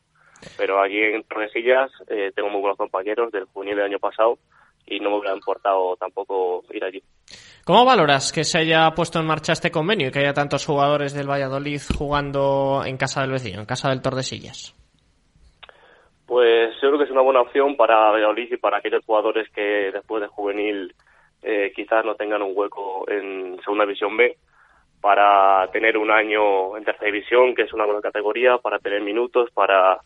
[0.56, 4.38] Pero allí en Tordesillas eh, tengo muy buenos compañeros del juvenil del año pasado
[4.86, 7.02] y no me hubiera importado tampoco ir allí.
[7.64, 11.14] ¿Cómo valoras que se haya puesto en marcha este convenio y que haya tantos jugadores
[11.14, 14.74] del Valladolid jugando en casa del vecino, en casa del Tordesillas?
[16.26, 19.90] Pues yo creo que es una buena opción para Valladolid y para aquellos jugadores que
[19.92, 20.94] después de juvenil
[21.42, 24.36] eh, quizás no tengan un hueco en Segunda División B
[25.00, 29.50] para tener un año en Tercera División, que es una buena categoría, para tener minutos,
[29.52, 30.00] para,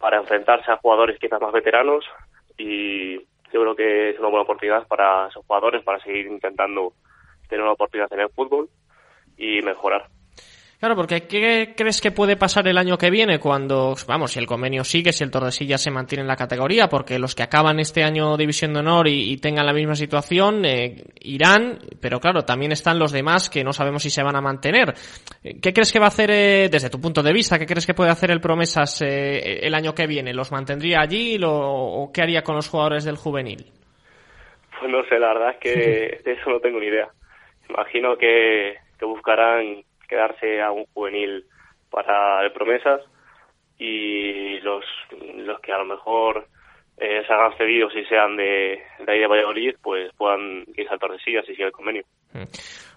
[0.00, 2.04] para enfrentarse a jugadores quizás más veteranos
[2.58, 3.18] y
[3.52, 6.94] yo creo que es una buena oportunidad para esos jugadores para seguir intentando
[7.48, 8.68] tener una oportunidad en el fútbol
[9.36, 10.08] y mejorar.
[10.82, 14.46] Claro, porque ¿qué crees que puede pasar el año que viene cuando, vamos, si el
[14.46, 16.88] convenio sigue, si el Tordesillas se mantiene en la categoría?
[16.88, 21.04] Porque los que acaban este año División de Honor y, tengan la misma situación eh,
[21.20, 24.92] irán, pero claro, también están los demás que no sabemos si se van a mantener.
[25.62, 27.94] ¿Qué crees que va a hacer, eh, desde tu punto de vista, qué crees que
[27.94, 30.34] puede hacer el Promesas eh, el año que viene?
[30.34, 33.66] ¿Los mantendría allí o qué haría con los jugadores del juvenil?
[34.80, 37.08] Pues no sé, la verdad es que de eso no tengo ni idea.
[37.68, 41.46] Imagino que, que buscarán quedarse a un juvenil
[41.90, 43.00] para el promesas
[43.78, 44.84] y los,
[45.38, 46.46] los que a lo mejor
[46.98, 50.98] eh, se hagan cedidos y sean de, de ahí de Valladolid, pues puedan irse al
[50.98, 52.04] Tordesillas y sigue el convenio.
[52.34, 52.44] Mm.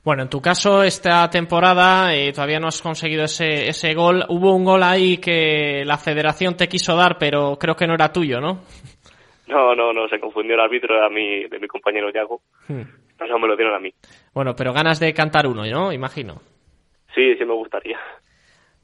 [0.04, 4.26] Bueno, en tu caso, esta temporada eh, todavía no has conseguido ese, ese gol.
[4.28, 8.12] Hubo un gol ahí que la federación te quiso dar, pero creo que no era
[8.12, 8.60] tuyo, ¿no?
[9.48, 12.42] No, no, no, se confundió el árbitro, era mi, de mi compañero Yago.
[12.68, 12.82] Hmm.
[13.24, 13.92] Eso me lo dieron a mí.
[14.34, 15.94] Bueno, pero ganas de cantar uno, ¿no?
[15.94, 16.42] Imagino.
[17.16, 17.98] Sí, sí me gustaría.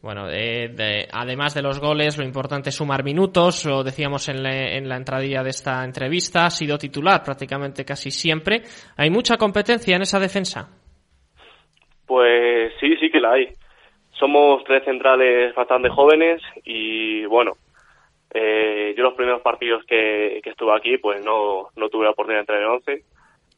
[0.02, 3.66] Bueno, eh, además de los goles, lo importante es sumar minutos.
[3.66, 6.46] Lo decíamos en, en la entradilla de esta entrevista.
[6.46, 8.62] Ha sido titular prácticamente casi siempre.
[8.98, 10.70] ¿Hay mucha competencia en esa defensa?
[12.08, 13.50] Pues sí, sí que la hay.
[14.14, 17.54] Somos tres centrales bastante jóvenes y bueno,
[18.34, 22.40] eh, yo los primeros partidos que, que, estuve aquí pues no, no tuve la oportunidad
[22.40, 23.04] de entrar en el once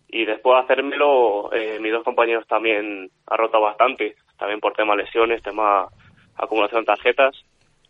[0.07, 4.93] y después de hacérmelo eh, mis dos compañeros también han roto bastante también por tema
[4.93, 5.87] lesiones, tema
[6.35, 7.33] acumulación de tarjetas.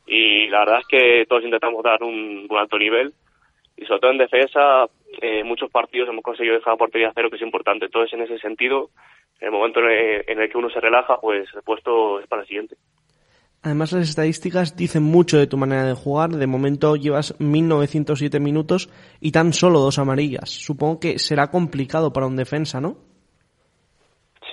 [0.06, 3.12] Y la verdad es que todos intentamos dar un, alto nivel.
[3.76, 4.86] Y sobre todo en defensa,
[5.20, 7.86] eh, muchos partidos hemos conseguido dejar la portería cero, que es importante.
[7.86, 8.92] Entonces, en ese sentido,
[9.39, 12.48] en el momento en el, que uno se relaja, pues el puesto es para el
[12.48, 12.76] siguiente.
[13.63, 16.30] Además, las estadísticas dicen mucho de tu manera de jugar.
[16.30, 20.52] De momento llevas 1907 minutos y tan solo dos amarillas.
[20.52, 23.12] Supongo que será complicado para un defensa, ¿no?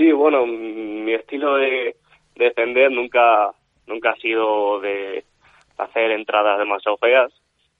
[0.00, 1.94] Sí, bueno, mi estilo de,
[2.34, 3.50] defender nunca
[3.86, 5.26] nunca ha sido de
[5.76, 7.30] hacer entradas demasiado feas.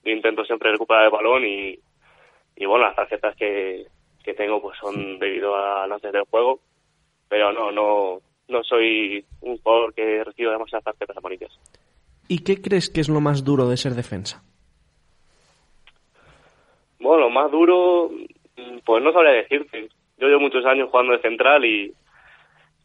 [0.03, 1.79] Yo intento siempre recuperar el balón y,
[2.57, 3.87] y bueno, las tarjetas que,
[4.23, 6.59] que tengo pues son debido a lances del juego,
[7.27, 11.59] pero no, no, no soy un jugador que reciba demasiadas tarjetas amarillas.
[12.27, 14.43] ¿Y qué crees que es lo más duro de ser defensa?
[16.99, 18.11] Bueno, lo más duro,
[18.85, 19.89] pues no sabría decirte.
[20.19, 21.91] Yo llevo muchos años jugando de central y,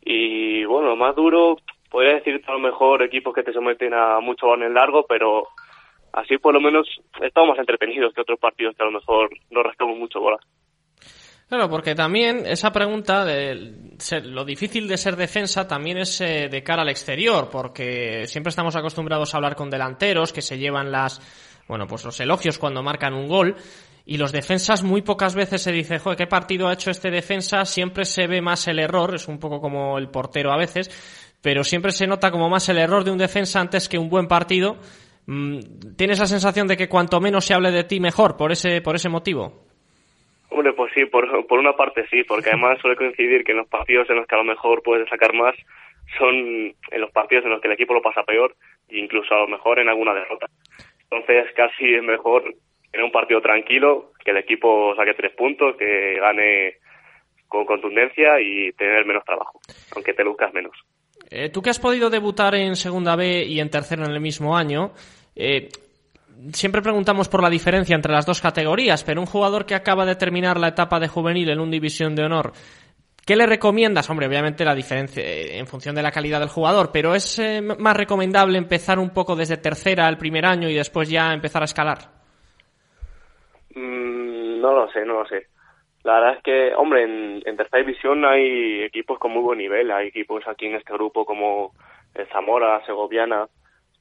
[0.08, 1.56] y bueno, más duro,
[1.90, 5.48] podría decir a lo mejor equipos que te someten a mucho en largo, pero
[6.12, 6.86] así por lo menos
[7.20, 10.38] estamos más entretenidos que otros partidos que a lo mejor no rascamos mucho bola.
[11.48, 16.62] Claro, porque también esa pregunta de lo difícil de ser defensa también es eh, de
[16.62, 21.20] cara al exterior, porque siempre estamos acostumbrados a hablar con delanteros que se llevan las,
[21.66, 23.56] bueno, pues los elogios cuando marcan un gol
[24.08, 27.64] y los defensas muy pocas veces se dice, joder, ¿qué partido ha hecho este defensa?
[27.64, 30.88] Siempre se ve más el error, es un poco como el portero a veces,
[31.42, 34.28] pero siempre se nota como más el error de un defensa antes que un buen
[34.28, 34.76] partido.
[35.26, 35.58] Mm,
[35.96, 38.94] ¿Tienes la sensación de que cuanto menos se hable de ti, mejor, por ese, por
[38.94, 39.66] ese motivo?
[40.50, 43.68] Hombre, pues sí, por, por una parte sí, porque además suele coincidir que en los
[43.68, 45.56] partidos en los que a lo mejor puedes sacar más
[46.16, 48.54] son en los partidos en los que el equipo lo pasa peor
[48.88, 50.46] incluso a lo mejor en alguna derrota.
[51.10, 52.54] Entonces casi es mejor
[52.92, 56.78] en un partido tranquilo, que el equipo saque tres puntos, que gane
[57.48, 59.60] con contundencia y tener menos trabajo,
[59.94, 60.72] aunque te luzcas menos.
[61.30, 64.56] Eh, Tú que has podido debutar en segunda B y en tercera en el mismo
[64.56, 64.92] año,
[65.34, 65.68] eh,
[66.52, 70.16] siempre preguntamos por la diferencia entre las dos categorías, pero un jugador que acaba de
[70.16, 72.52] terminar la etapa de juvenil en un división de honor,
[73.24, 74.08] ¿qué le recomiendas?
[74.10, 77.40] Hombre, obviamente la diferencia eh, en función de la calidad del jugador, pero ¿es
[77.78, 81.66] más recomendable empezar un poco desde tercera el primer año y después ya empezar a
[81.66, 82.25] escalar?
[83.76, 85.46] Mm, no lo sé, no lo sé.
[86.02, 89.90] La verdad es que, hombre, en, tercera división hay equipos con muy buen nivel.
[89.90, 91.72] Hay equipos aquí en este grupo como
[92.14, 93.46] el Zamora, Segoviana,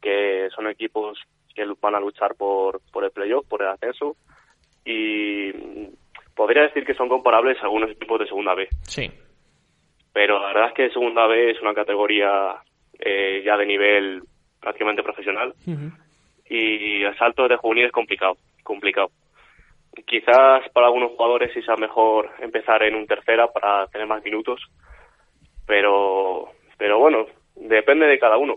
[0.01, 1.19] que son equipos
[1.53, 4.15] que van a luchar por, por el playoff, por el ascenso.
[4.85, 5.51] Y
[6.35, 8.67] podría decir que son comparables a algunos equipos de segunda B.
[8.83, 9.11] Sí.
[10.13, 12.55] Pero la verdad es que segunda B es una categoría
[12.99, 14.21] eh, ya de nivel
[14.61, 15.53] prácticamente profesional.
[16.47, 19.09] Y el salto de juvenil es complicado, complicado.
[20.05, 24.61] Quizás para algunos jugadores sí sea mejor empezar en un tercera para tener más minutos,
[25.65, 28.55] pero, pero bueno, depende de cada uno.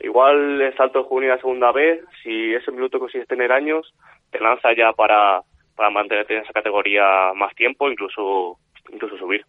[0.00, 3.92] Igual el salto de juvenil a segunda B, si ese minuto consigues tener años,
[4.30, 5.42] te lanza ya para,
[5.76, 8.58] para mantenerte en esa categoría más tiempo, incluso,
[8.90, 9.44] incluso subir.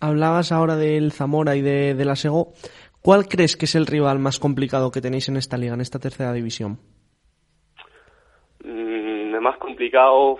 [0.00, 2.52] Hablabas ahora del Zamora y de, de la Sego.
[3.00, 6.00] ¿Cuál crees que es el rival más complicado que tenéis en esta liga, en esta
[6.00, 6.78] tercera división?
[9.46, 10.38] Más complicado,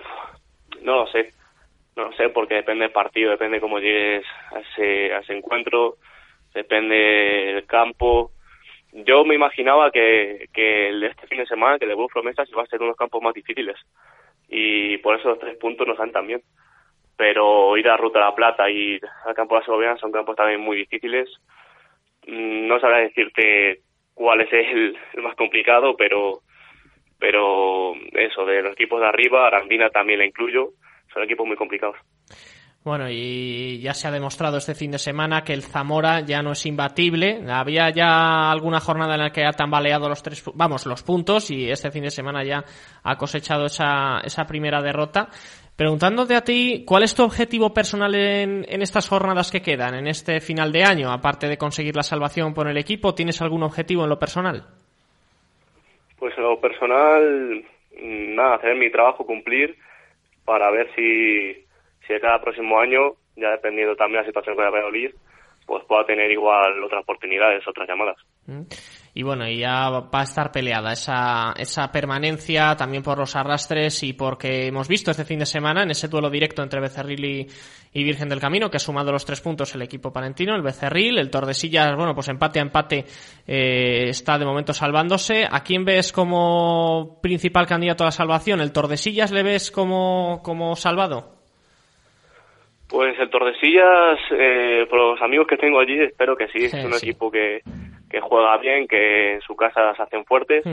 [0.81, 1.33] no lo sé.
[1.95, 5.95] No lo sé, porque depende del partido, depende cómo llegues a ese, a ese encuentro.
[6.53, 8.31] depende del campo.
[8.91, 12.49] Yo me imaginaba que, el de este fin de semana, que el de Bull Promesas,
[12.49, 13.75] iba a ser unos campos más difíciles.
[14.47, 16.41] Y por eso los tres puntos nos dan también.
[17.15, 20.35] Pero ir a Ruta de la Plata y al campo de la Segoviana son campos
[20.35, 21.29] también muy difíciles.
[22.27, 23.81] Mm, No sabré decirte
[24.13, 26.41] cuál es el, el más complicado, pero
[27.19, 30.73] pero eso, de los equipos de arriba, Arandina también la incluyo,
[31.13, 31.97] son equipos muy complicados.
[32.87, 36.53] Bueno, y ya se ha demostrado este fin de semana que el Zamora ya no
[36.53, 37.43] es imbatible.
[37.49, 41.69] Había ya alguna jornada en la que ha tambaleado los tres, vamos, los puntos y
[41.69, 42.63] este fin de semana ya
[43.03, 45.27] ha cosechado esa, esa primera derrota.
[45.75, 50.07] Preguntándote a ti, ¿cuál es tu objetivo personal en, en estas jornadas que quedan, en
[50.07, 51.11] este final de año?
[51.11, 54.65] Aparte de conseguir la salvación por el equipo, ¿tienes algún objetivo en lo personal?
[56.17, 57.63] Pues lo personal,
[58.01, 59.77] nada, hacer mi trabajo, cumplir,
[60.45, 61.53] para ver si,
[62.05, 65.11] si de cada próximo año, ya dependiendo también de la situación con el Valladolid,
[65.65, 68.17] pues pueda tener igual otras oportunidades, otras llamadas.
[68.45, 68.61] ¿Mm?
[69.17, 74.13] Y bueno, ya va a estar peleada esa, esa permanencia también por los arrastres y
[74.13, 77.47] porque hemos visto este fin de semana en ese duelo directo entre Becerril y,
[77.93, 81.17] y Virgen del Camino que ha sumado los tres puntos el equipo palentino, el Becerril,
[81.17, 83.05] el Tordesillas, bueno, pues empate a empate
[83.47, 85.47] eh, está de momento salvándose.
[85.49, 88.61] ¿A quién ves como principal candidato a la salvación?
[88.61, 91.37] ¿El Tordesillas le ves como, como salvado?
[92.87, 96.69] Pues el Tordesillas, eh, por los amigos que tengo allí, espero que sí.
[96.69, 97.09] Sí, es un sí.
[97.09, 97.63] equipo que,
[98.09, 100.63] que juega bien, que en su casa se hacen fuertes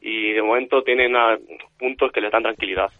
[0.00, 1.36] y de momento tienen ah,
[1.78, 2.90] puntos que les dan tranquilidad.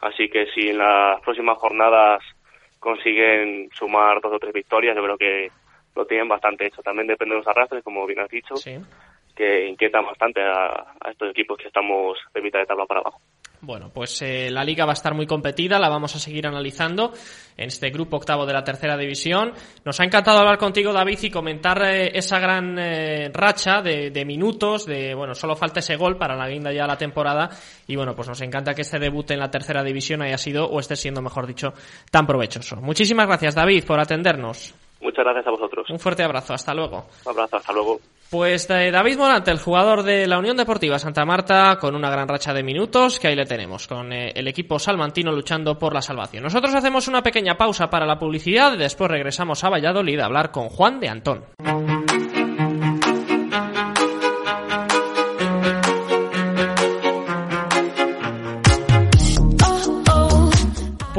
[0.00, 2.22] Así que si en las próximas jornadas
[2.78, 5.50] consiguen sumar dos o tres victorias, yo creo que
[5.94, 6.82] lo tienen bastante hecho.
[6.82, 8.78] También depende de los arrastres, como bien has dicho, Sí.
[9.34, 10.66] que inquietan bastante a,
[11.00, 13.20] a estos equipos que estamos de mitad de tabla para abajo.
[13.60, 17.12] Bueno, pues eh, la liga va a estar muy competida, la vamos a seguir analizando
[17.56, 19.52] en este grupo octavo de la tercera división.
[19.84, 24.24] Nos ha encantado hablar contigo, David, y comentar eh, esa gran eh, racha de, de
[24.24, 27.50] minutos, de, bueno, solo falta ese gol para la guinda ya de la temporada,
[27.88, 30.78] y bueno, pues nos encanta que este debut en la tercera división haya sido, o
[30.78, 31.74] esté siendo, mejor dicho,
[32.12, 32.76] tan provechoso.
[32.76, 34.72] Muchísimas gracias, David, por atendernos.
[35.00, 35.90] Muchas gracias a vosotros.
[35.90, 37.06] Un fuerte abrazo, hasta luego.
[37.24, 37.98] Un abrazo, hasta luego.
[38.30, 42.28] Pues eh, David Morante, el jugador de la Unión Deportiva Santa Marta, con una gran
[42.28, 46.02] racha de minutos, que ahí le tenemos, con eh, el equipo salmantino luchando por la
[46.02, 46.42] salvación.
[46.42, 50.68] Nosotros hacemos una pequeña pausa para la publicidad, después regresamos a Valladolid a hablar con
[50.68, 51.44] Juan de Antón.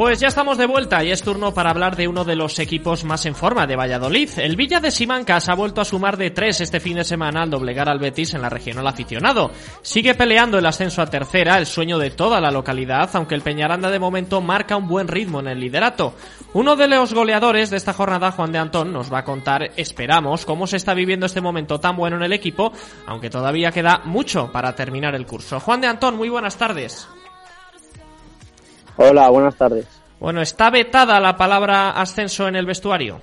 [0.00, 3.04] Pues ya estamos de vuelta y es turno para hablar de uno de los equipos
[3.04, 4.30] más en forma de Valladolid.
[4.38, 7.50] El Villa de Simancas ha vuelto a sumar de tres este fin de semana al
[7.50, 9.50] doblegar al Betis en la regional aficionado.
[9.82, 13.90] Sigue peleando el ascenso a tercera, el sueño de toda la localidad, aunque el Peñaranda
[13.90, 16.14] de momento marca un buen ritmo en el liderato.
[16.54, 20.46] Uno de los goleadores de esta jornada, Juan de Antón, nos va a contar, esperamos,
[20.46, 22.72] cómo se está viviendo este momento tan bueno en el equipo,
[23.06, 25.60] aunque todavía queda mucho para terminar el curso.
[25.60, 27.06] Juan de Antón, muy buenas tardes.
[29.02, 29.86] Hola, buenas tardes.
[30.20, 33.18] Bueno, ¿está vetada la palabra ascenso en el vestuario?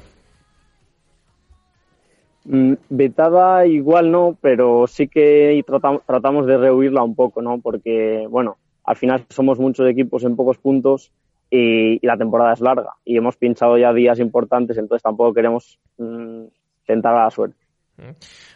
[2.45, 7.59] Mm, Vetada igual no, pero sí que tratam- tratamos de rehuirla un poco, ¿no?
[7.59, 11.11] Porque, bueno, al final somos muchos equipos en pocos puntos
[11.51, 15.77] y, y la temporada es larga y hemos pinchado ya días importantes, entonces tampoco queremos
[15.99, 16.45] mm,
[16.87, 17.66] tentar a la suerte.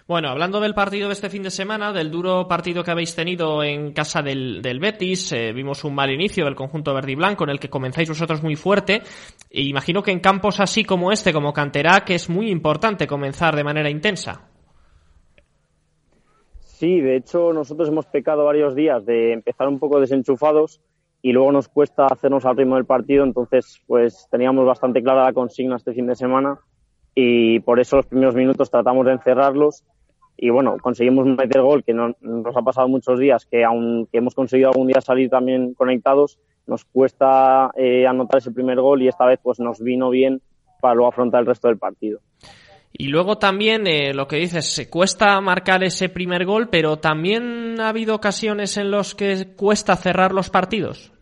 [0.08, 3.64] Bueno, hablando del partido de este fin de semana, del duro partido que habéis tenido
[3.64, 7.44] en casa del, del Betis, eh, vimos un mal inicio del conjunto verde y blanco
[7.44, 9.02] en el que comenzáis vosotros muy fuerte.
[9.50, 13.64] E imagino que en campos así como este, como Canterac, es muy importante comenzar de
[13.64, 14.48] manera intensa.
[16.60, 20.82] Sí, de hecho nosotros hemos pecado varios días de empezar un poco desenchufados
[21.24, 25.34] y luego nos cuesta hacernos al ritmo del partido, entonces pues teníamos bastante clara la
[25.34, 26.60] consigna este fin de semana
[27.16, 29.84] y por eso los primeros minutos tratamos de encerrarlos
[30.38, 34.34] y bueno, conseguimos meter gol que no, nos ha pasado muchos días, que aunque hemos
[34.34, 39.26] conseguido algún día salir también conectados, nos cuesta eh, anotar ese primer gol y esta
[39.26, 40.42] vez pues nos vino bien
[40.80, 42.22] para luego afrontar el resto del partido.
[42.92, 47.80] Y luego también eh, lo que dices, se cuesta marcar ese primer gol, pero también
[47.80, 51.14] ha habido ocasiones en los que cuesta cerrar los partidos.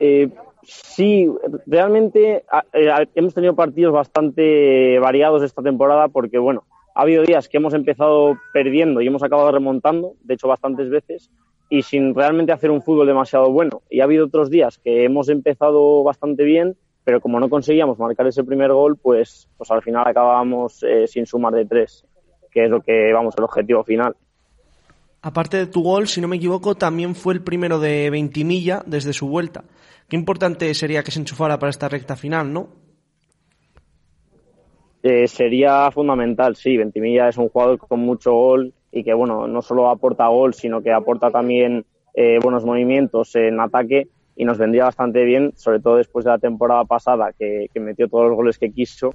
[0.00, 0.28] Eh,
[0.66, 1.28] sí,
[1.66, 7.56] realmente eh, hemos tenido partidos bastante variados esta temporada porque, bueno, ha habido días que
[7.56, 11.30] hemos empezado perdiendo y hemos acabado remontando, de hecho bastantes veces,
[11.68, 13.82] y sin realmente hacer un fútbol demasiado bueno.
[13.90, 18.26] Y ha habido otros días que hemos empezado bastante bien, pero como no conseguíamos marcar
[18.26, 22.06] ese primer gol, pues, pues al final acabábamos eh, sin sumar de tres,
[22.50, 24.14] que es lo que, vamos, el objetivo final.
[25.24, 29.14] Aparte de tu gol, si no me equivoco, también fue el primero de Ventimilla desde
[29.14, 29.64] su vuelta.
[30.06, 32.68] Qué importante sería que se enchufara para esta recta final, ¿no?
[35.02, 36.76] Eh, sería fundamental, sí.
[36.76, 40.82] Ventimilla es un jugador con mucho gol y que, bueno, no solo aporta gol, sino
[40.82, 45.96] que aporta también eh, buenos movimientos en ataque y nos vendría bastante bien, sobre todo
[45.96, 49.14] después de la temporada pasada que, metió todos los goles que quiso,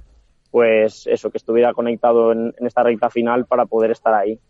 [0.50, 4.40] pues eso, que estuviera conectado en, esta recta final para poder estar ahí.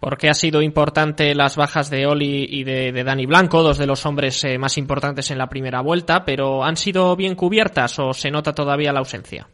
[0.00, 4.06] Porque ha sido importante las bajas de Oli y de, Dani Blanco, dos de los
[4.06, 8.30] hombres eh, más importantes en la primera vuelta, pero ¿han sido bien cubiertas o se
[8.30, 9.48] nota todavía la ausencia?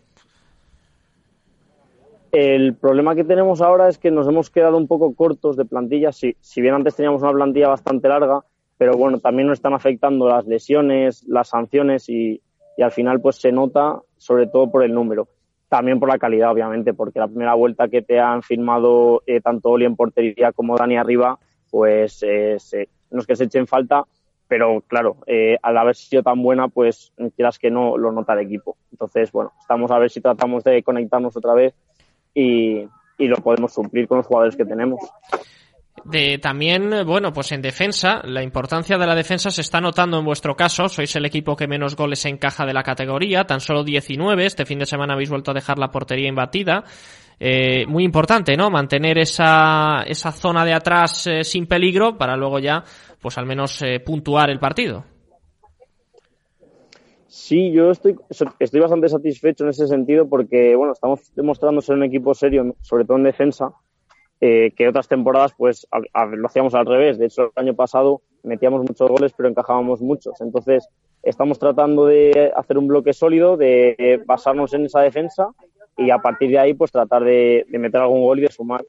[2.30, 6.10] El problema que tenemos ahora es que nos hemos quedado un poco cortos de plantilla.
[6.12, 8.40] Si, si bien antes teníamos una plantilla bastante larga,
[8.76, 12.40] pero bueno, también nos están afectando las lesiones, las sanciones y,
[12.82, 15.28] al final pues se nota sobre todo por el número.
[15.74, 19.70] También por la calidad, obviamente, porque la primera vuelta que te han firmado eh, tanto
[19.70, 21.36] Oli en portería como Dani arriba,
[21.68, 22.58] pues eh,
[23.10, 24.04] no es que se echen falta,
[24.46, 28.46] pero claro, eh, al haber sido tan buena, pues quieras que no lo nota el
[28.46, 28.76] equipo.
[28.92, 31.74] Entonces, bueno, estamos a ver si tratamos de conectarnos otra vez
[32.32, 32.86] y,
[33.18, 35.00] lo podemos suplir con los jugadores que tenemos.
[36.42, 40.54] También, bueno, pues en defensa, la importancia de la defensa se está notando en vuestro
[40.54, 40.88] caso.
[40.88, 44.44] Sois el equipo que menos goles encaja de la categoría, tan solo 19.
[44.44, 46.84] Este fin de semana habéis vuelto a dejar la portería imbatida.
[47.38, 48.70] Eh, muy importante, ¿no?
[48.70, 52.84] Mantener esa, esa zona de atrás eh, sin peligro para luego ya,
[53.20, 55.04] pues al menos eh, puntuar el partido.
[57.26, 58.16] Sí, yo estoy,
[58.60, 63.04] estoy bastante satisfecho en ese sentido porque, bueno, estamos demostrando ser un equipo serio, sobre
[63.04, 63.72] todo en defensa,
[64.46, 67.16] eh, que otras temporadas, pues, lo hacíamos al revés.
[67.16, 70.38] De hecho, el año pasado metíamos muchos goles, pero encajábamos muchos.
[70.42, 70.86] Entonces,
[71.22, 75.48] estamos tratando de hacer un bloque sólido, de basarnos en esa defensa
[75.96, 78.84] y a partir de ahí, pues, tratar de, meter algún gol y de sumar.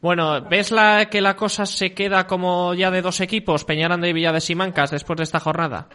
[0.00, 4.12] Bueno, ¿ves la, que la cosa se queda como ya de dos equipos, Peñaranda y
[4.12, 5.86] Villa de Simancas, después de esta jornada?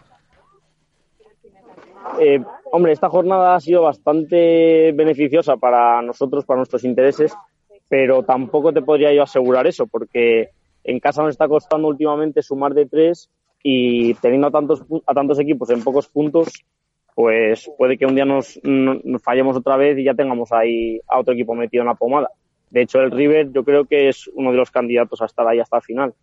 [2.18, 2.42] Eh,
[2.72, 7.36] hombre, esta jornada ha sido bastante beneficiosa para nosotros, para nuestros intereses,
[7.90, 10.50] pero tampoco te podría yo asegurar eso, porque
[10.84, 13.28] en casa nos está costando últimamente sumar de tres
[13.64, 16.64] y teniendo a tantos, a tantos equipos en pocos puntos,
[17.16, 21.18] pues puede que un día nos, nos, fallemos otra vez y ya tengamos ahí a
[21.18, 22.30] otro equipo metido en la pomada.
[22.70, 25.58] De hecho, el River yo creo que es uno de los candidatos a estar ahí
[25.58, 26.14] hasta el final.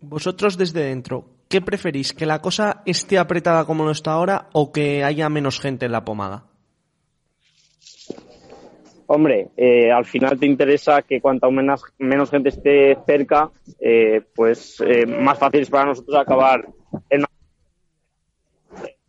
[0.00, 2.12] Vosotros desde dentro, ¿qué preferís?
[2.12, 5.92] ¿Que la cosa esté apretada como lo está ahora o que haya menos gente en
[5.92, 6.46] la pomada?
[9.06, 13.50] Hombre, eh, al final te interesa que cuanta menos, menos gente esté cerca,
[13.80, 16.66] eh, pues eh, más fácil es para nosotros acabar
[17.10, 17.24] en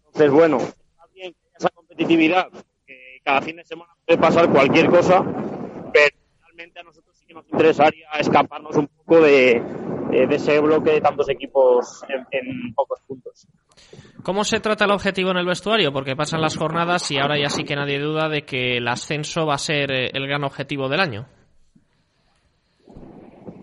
[0.08, 0.60] Entonces, bueno,
[1.58, 2.50] esa competitividad,
[2.86, 5.24] que cada fin de semana puede pasar cualquier cosa,
[5.94, 9.62] pero realmente a nosotros sí que nos interesaría escaparnos un poco de,
[10.12, 13.48] eh, de ese bloque de tantos equipos en, pocos puntos.
[14.24, 15.92] ¿Cómo se trata el objetivo en el vestuario?
[15.92, 19.46] Porque pasan las jornadas y ahora ya sí que nadie duda de que el ascenso
[19.46, 21.26] va a ser eh, el gran objetivo del año.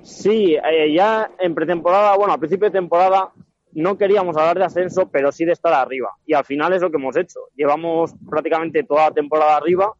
[0.02, 3.32] Sí, eh, ya en pretemporada, bueno, a principio de temporada
[3.72, 6.10] no queríamos hablar de ascenso, pero sí de estar arriba.
[6.26, 7.40] Y al final es lo que hemos hecho.
[7.56, 9.94] Llevamos prácticamente toda la temporada arriba.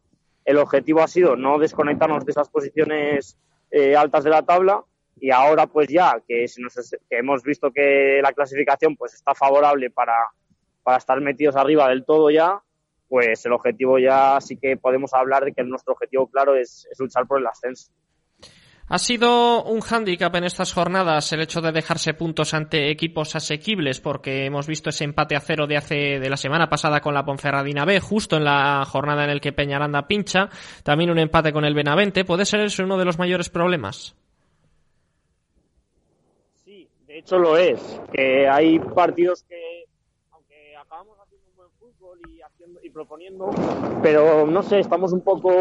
[0.45, 3.37] El objetivo ha sido no desconectarnos de esas posiciones
[3.95, 4.83] altas de la tabla
[5.19, 6.45] y ahora pues ya que,
[7.09, 10.15] hemos visto que la clasificación pues está favorable para,
[10.83, 12.61] para estar metidos arriba del todo ya,
[13.07, 17.27] pues el objetivo ya sí que podemos hablar de que nuestro objetivo claro es, luchar
[17.27, 17.91] por el ascenso.
[18.87, 24.01] Ha sido un hándicap en estas jornadas el hecho de dejarse puntos ante equipos asequibles,
[24.01, 27.23] porque hemos visto ese empate a cero de hace de la semana pasada con la
[27.23, 30.49] Ponferradina B, justo en la jornada en el que Peñaranda pincha,
[30.83, 32.25] también un empate con el Benavente.
[32.25, 34.15] ¿Puede ser eso uno de los mayores problemas?
[37.11, 39.83] De hecho lo es, que hay partidos que,
[40.31, 43.49] aunque acabamos haciendo un buen fútbol y, haciendo, y proponiendo,
[44.01, 45.51] pero no sé, estamos un poco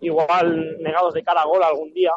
[0.00, 2.12] igual negados de cara a gol algún día.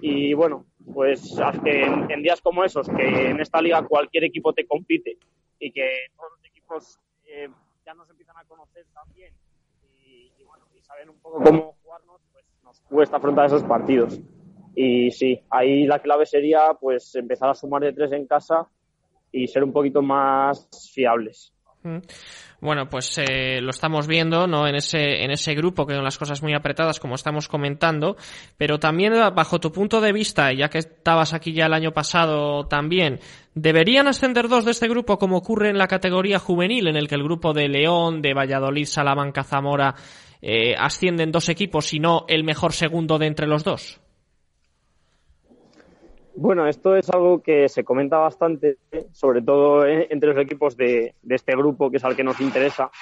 [0.00, 4.66] Y bueno, pues que en, días como esos, que en esta liga cualquier equipo te
[4.66, 5.18] compite
[5.58, 7.50] y que todos los equipos eh,
[7.84, 9.34] ya nos empiezan a conocer también
[10.02, 14.18] y, y, bueno, y saben un poco cómo jugarnos, pues nos cuesta afrontar esos partidos.
[14.80, 18.64] Y sí, ahí la clave sería pues empezar a sumar de tres en casa
[19.32, 21.52] y ser un poquito más fiables.
[22.60, 24.68] Bueno, pues eh, lo estamos viendo, ¿no?
[24.68, 28.16] En ese, en ese grupo que son las cosas muy apretadas, como estamos comentando,
[28.56, 32.68] pero también bajo tu punto de vista, ya que estabas aquí ya el año pasado
[32.68, 33.18] también,
[33.56, 37.16] ¿deberían ascender dos de este grupo como ocurre en la categoría juvenil, en el que
[37.16, 39.96] el grupo de León, de Valladolid, Salamanca, Zamora,
[40.40, 44.00] eh, ascienden dos equipos y no el mejor segundo de entre los dos?
[46.40, 48.76] Bueno, esto es algo que se comenta bastante,
[49.10, 52.92] sobre todo entre los equipos de, este grupo, que es al que nos interesa,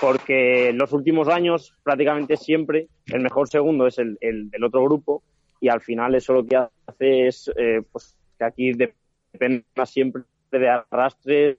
[0.00, 5.22] porque en los últimos años prácticamente siempre el mejor segundo es el, del otro grupo
[5.60, 10.68] y al final eso lo que hace es eh, pues que aquí dependa siempre de
[10.68, 11.58] arrastres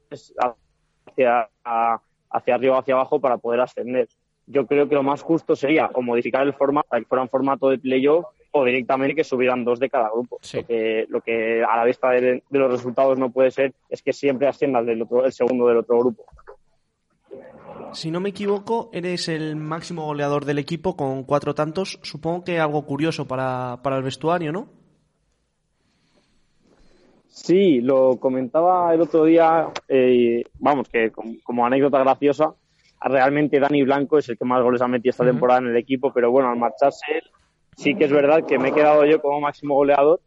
[1.08, 1.50] hacia,
[2.30, 4.10] hacia arriba o hacia abajo para poder ascender.
[4.48, 7.70] Yo creo que lo más justo sería o modificar el formato, que fuera un formato
[7.70, 10.40] de playoff o directamente que subieran dos de cada grupo.
[10.54, 14.14] Lo, que, lo que a la vista de, los resultados no puede ser es que
[14.14, 16.26] siempre ascienda el, otro, el segundo del otro grupo.
[17.94, 22.00] Si no me equivoco, eres el máximo goleador del equipo con cuatro tantos.
[22.04, 24.82] Supongo que algo curioso para, para el vestuario, ¿no?
[27.32, 32.54] Sí, lo comentaba el otro día, eh, vamos, que como, anécdota graciosa,
[33.02, 36.12] realmente Dani Blanco es el que más goles ha metido esta temporada en el equipo,
[36.14, 37.24] pero bueno, al marcharse él,
[37.76, 40.20] sí que es verdad que me he quedado yo como máximo goleador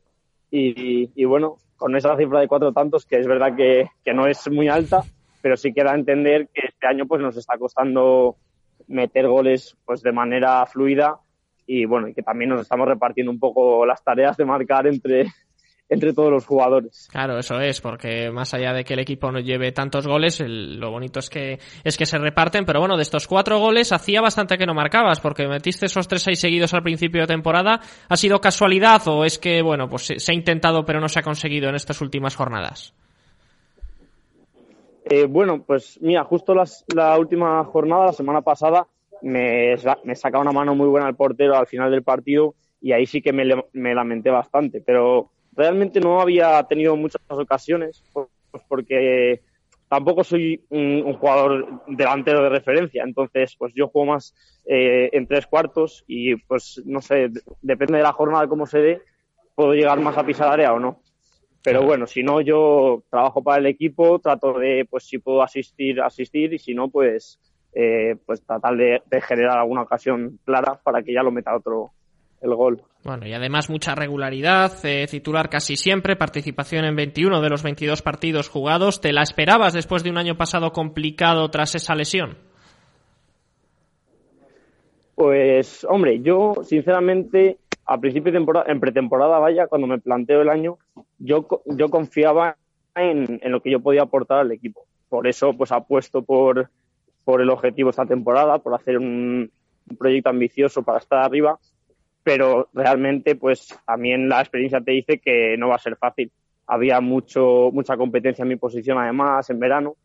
[0.51, 4.69] y, bueno, con esa cifra de cuatro tantos, que es verdad que, no es muy
[4.69, 5.03] alta,
[5.43, 8.37] pero sí que da a entender que este año pues nos está costando
[8.87, 11.19] meter goles pues de manera fluida
[11.67, 15.27] y bueno, y que también nos estamos repartiendo un poco las tareas de marcar entre,
[15.89, 17.09] entre todos los jugadores.
[17.11, 20.91] Claro, eso es, porque más allá de que el equipo no lleve tantos goles, lo
[20.91, 24.57] bonito es que es que se reparten, pero bueno, de estos cuatro goles hacía bastante
[24.57, 27.81] que no marcabas, porque metiste esos tres seis seguidos al principio de temporada.
[28.09, 31.23] ¿Ha sido casualidad o es que, bueno, pues se ha intentado pero no se ha
[31.23, 32.95] conseguido en estas últimas jornadas?
[35.05, 36.55] Eh, bueno, pues mira, justo
[36.95, 38.87] la última jornada, la semana pasada,
[39.21, 39.75] me,
[40.05, 43.21] me saca una mano muy buena el portero al final del partido y ahí sí
[43.21, 48.29] que me, me lamenté bastante, pero realmente no había tenido muchas ocasiones, pues
[48.69, 49.41] porque
[49.89, 54.35] tampoco soy un, jugador delantero de referencia, entonces pues yo juego más
[54.67, 57.31] eh, en tres cuartos y pues no sé,
[57.63, 59.03] depende de la jornada cómo se dé,
[59.55, 61.01] puedo llegar más a pisar área o no.
[61.63, 65.99] Pero bueno, si no, yo trabajo para el equipo, trato de, pues si puedo asistir,
[66.03, 67.41] asistir y si no, pues,
[67.73, 71.93] eh, pues tratar de, de generar alguna ocasión clara para que ya lo meta otro,
[72.45, 72.83] el gol.
[73.05, 78.03] Bueno, y además mucha regularidad, eh, titular casi siempre, participación en 21 de los 22
[78.03, 79.01] partidos jugados.
[79.01, 82.37] ¿Te la esperabas después de un año pasado complicado tras esa lesión?
[85.15, 90.49] Pues, hombre, yo sinceramente, a principio de temporada, en pretemporada, vaya, cuando me planteo el
[90.49, 90.79] año,
[91.19, 92.57] yo, yo confiaba
[92.95, 94.87] en, en lo que yo podía aportar al equipo.
[95.09, 96.71] Por eso, pues apuesto por,
[97.25, 99.51] por el objetivo esta temporada, por hacer un
[99.99, 101.59] proyecto ambicioso para estar arriba
[102.25, 106.33] pero realmente pues también la experiencia te dice que no va a ser fácil.
[106.67, 109.97] Había mucho, mucha competencia en mi posición además en verano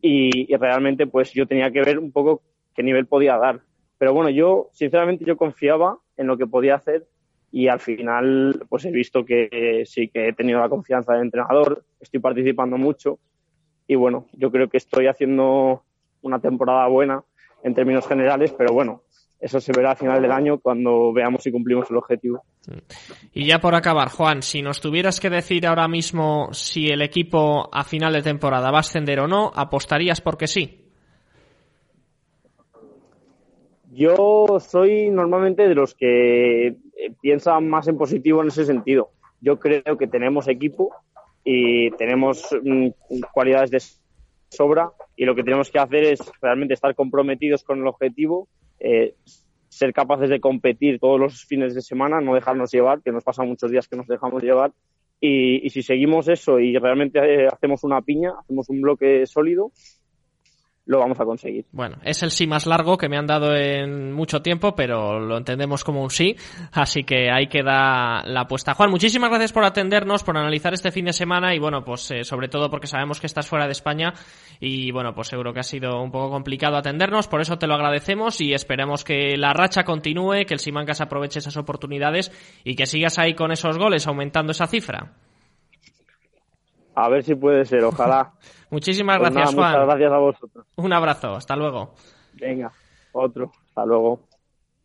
[0.00, 2.42] y, realmente pues yo tenía que ver un poco
[2.74, 3.60] qué nivel podía dar.
[3.98, 7.06] Pero bueno, yo sinceramente yo confiaba en lo que podía hacer
[7.50, 11.84] y al final pues he visto que sí que he tenido la confianza del entrenador,
[12.00, 13.18] estoy participando mucho
[13.88, 15.82] y bueno, yo creo que estoy haciendo
[16.22, 17.24] una temporada buena
[17.64, 19.02] en términos generales, pero bueno,
[19.40, 22.44] eso se verá a final del año cuando veamos si cumplimos el objetivo.
[23.32, 27.68] Y ya por acabar, Juan, si nos tuvieras que decir ahora mismo si el equipo
[27.72, 30.80] a final de temporada va a ascender o no, ¿apostarías porque sí?
[33.92, 36.76] Yo soy normalmente de los que eh,
[37.20, 39.10] piensan más en positivo en ese sentido.
[39.40, 40.90] Yo creo que tenemos equipo
[41.44, 42.88] y tenemos mm,
[43.32, 43.80] cualidades de
[44.56, 48.48] sobra y lo que tenemos que hacer es realmente estar comprometidos con el objetivo
[48.80, 49.14] eh,
[49.68, 53.48] ser capaces de competir todos los fines de semana, no dejarnos llevar, que nos pasan
[53.48, 54.72] muchos días que nos dejamos llevar.
[55.20, 59.72] Y, y si seguimos eso y realmente eh, hacemos una piña, hacemos un bloque sólido,
[60.86, 61.64] lo vamos a conseguir.
[61.72, 65.38] Bueno, es el sí más largo que me han dado en mucho tiempo, pero lo
[65.38, 66.36] entendemos como un sí,
[66.72, 68.74] así que ahí queda la apuesta.
[68.74, 72.24] Juan, muchísimas gracias por atendernos, por analizar este fin de semana y bueno, pues eh,
[72.24, 74.12] sobre todo porque sabemos que estás fuera de España
[74.60, 77.74] y bueno, pues seguro que ha sido un poco complicado atendernos, por eso te lo
[77.74, 82.30] agradecemos y esperemos que la racha continúe, que el Simancas aproveche esas oportunidades
[82.62, 85.12] y que sigas ahí con esos goles aumentando esa cifra.
[86.94, 88.32] A ver si puede ser, ojalá.
[88.74, 89.70] Muchísimas pues gracias, Juan.
[89.70, 90.66] Muchas gracias a vosotros.
[90.74, 91.94] Un abrazo, hasta luego.
[92.32, 92.72] Venga,
[93.12, 94.18] otro, hasta luego.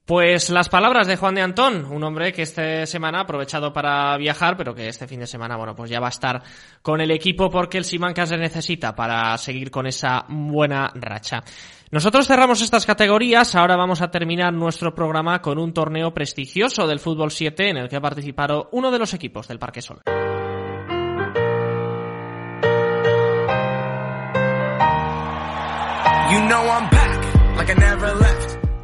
[0.06, 4.16] Pues las palabras de Juan de Antón, un hombre que esta semana ha aprovechado para
[4.18, 6.44] viajar, pero que este fin de semana, bueno, pues ya va a estar
[6.84, 11.44] con el equipo porque el Simancas le necesita para seguir con esa buena racha.
[11.90, 17.00] Nosotros cerramos estas categorías, ahora vamos a terminar nuestro programa con un torneo prestigioso del
[17.00, 20.02] fútbol 7 en el que ha participado uno de los equipos del Parque Sol.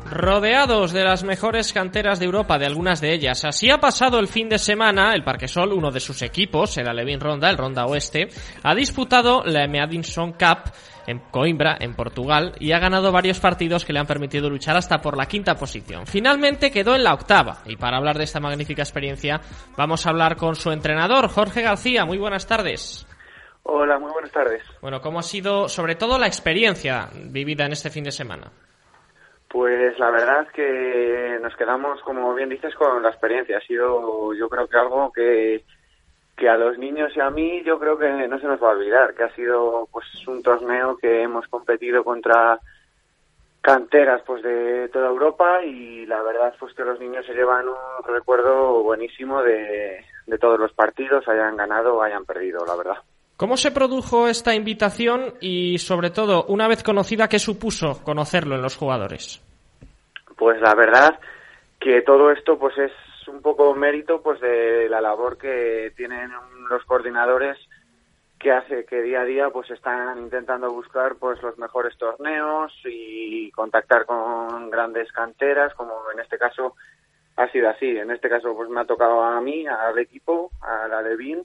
[0.09, 3.45] Rodeados de las mejores canteras de Europa, de algunas de ellas.
[3.45, 7.19] Así ha pasado el fin de semana, el Parquesol, uno de sus equipos, el Alevín
[7.19, 8.29] Ronda, el Ronda Oeste,
[8.63, 10.71] ha disputado la Meadinson Cup
[11.05, 14.99] en Coimbra, en Portugal, y ha ganado varios partidos que le han permitido luchar hasta
[14.99, 16.07] por la quinta posición.
[16.07, 19.39] Finalmente quedó en la octava, y para hablar de esta magnífica experiencia
[19.77, 22.05] vamos a hablar con su entrenador, Jorge García.
[22.05, 23.05] Muy buenas tardes.
[23.68, 24.61] Hola, muy buenas tardes.
[24.80, 28.51] Bueno, ¿cómo ha sido sobre todo la experiencia vivida en este fin de semana?
[29.49, 33.57] Pues la verdad que nos quedamos, como bien dices, con la experiencia.
[33.57, 35.63] Ha sido, yo creo que algo que,
[36.38, 38.74] que a los niños y a mí yo creo que no se nos va a
[38.74, 42.59] olvidar, que ha sido pues un torneo que hemos competido contra
[43.61, 48.13] canteras pues de toda Europa y la verdad pues que los niños se llevan un
[48.13, 52.97] recuerdo buenísimo de, de todos los partidos, hayan ganado o hayan perdido, la verdad.
[53.38, 58.61] ¿Cómo se produjo esta invitación y, sobre todo, una vez conocida, qué supuso conocerlo en
[58.61, 59.41] los jugadores?
[60.38, 61.19] Pues la verdad
[61.79, 62.91] que todo esto pues es
[63.27, 66.31] un poco mérito pues de la labor que tienen
[66.69, 67.57] los coordinadores
[68.39, 73.51] que hace que día a día pues están intentando buscar pues los mejores torneos y
[73.51, 76.75] contactar con grandes canteras como en este caso
[77.38, 80.88] ha sido así en este caso pues me ha tocado a mí al equipo a
[80.88, 81.43] la Levin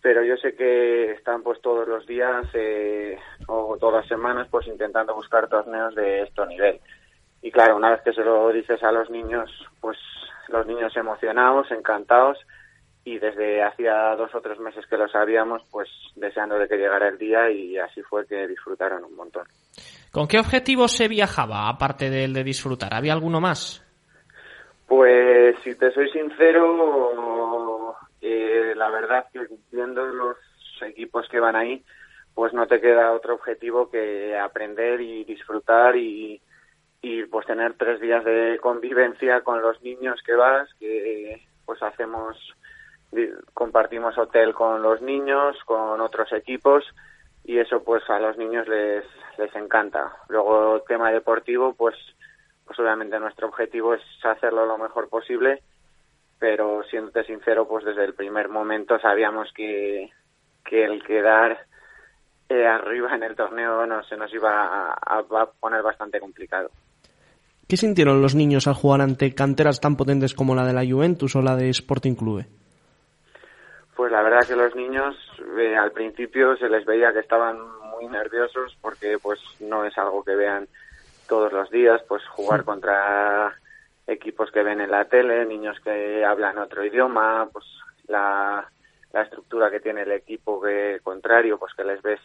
[0.00, 4.66] pero yo sé que están pues todos los días eh, o todas las semanas pues
[4.66, 6.80] intentando buscar torneos de este nivel
[7.42, 9.98] y claro una vez que se lo dices a los niños pues
[10.48, 12.38] los niños emocionados encantados
[13.04, 17.08] y desde hacía dos o tres meses que lo sabíamos pues deseando de que llegara
[17.08, 19.44] el día y así fue que disfrutaron un montón
[20.12, 22.94] ¿Con qué objetivo se viajaba aparte del de disfrutar?
[22.94, 23.84] ¿había alguno más?
[24.86, 27.37] Pues si te soy sincero,
[28.20, 30.36] eh, la verdad que viendo los
[30.82, 31.84] equipos que van ahí,
[32.34, 36.40] pues no te queda otro objetivo que aprender y disfrutar y,
[37.02, 42.36] y pues tener tres días de convivencia con los niños que vas, que pues hacemos,
[43.54, 46.84] compartimos hotel con los niños, con otros equipos
[47.44, 49.04] y eso pues a los niños les,
[49.36, 50.12] les encanta.
[50.28, 51.96] Luego tema deportivo, pues,
[52.64, 55.62] pues obviamente nuestro objetivo es hacerlo lo mejor posible
[56.38, 60.10] pero siéndote sincero, pues desde el primer momento sabíamos que,
[60.64, 61.58] que el quedar
[62.48, 65.22] eh, arriba en el torneo no, se nos iba a,
[65.60, 66.70] poner bastante complicado.
[67.68, 71.36] ¿Qué sintieron los niños al jugar ante canteras tan potentes como la de la Juventus
[71.36, 72.46] o la de Sporting Clube?
[73.94, 75.14] Pues la verdad que los niños
[75.58, 77.58] eh, al principio se les veía que estaban
[77.90, 80.68] muy nerviosos porque pues no es algo que vean
[81.28, 83.54] todos los días, pues jugar contra
[84.08, 87.64] equipos que ven en la tele, niños que hablan otro idioma, pues
[88.08, 88.68] la,
[89.12, 92.20] estructura que tiene el equipo que contrario, pues que les ves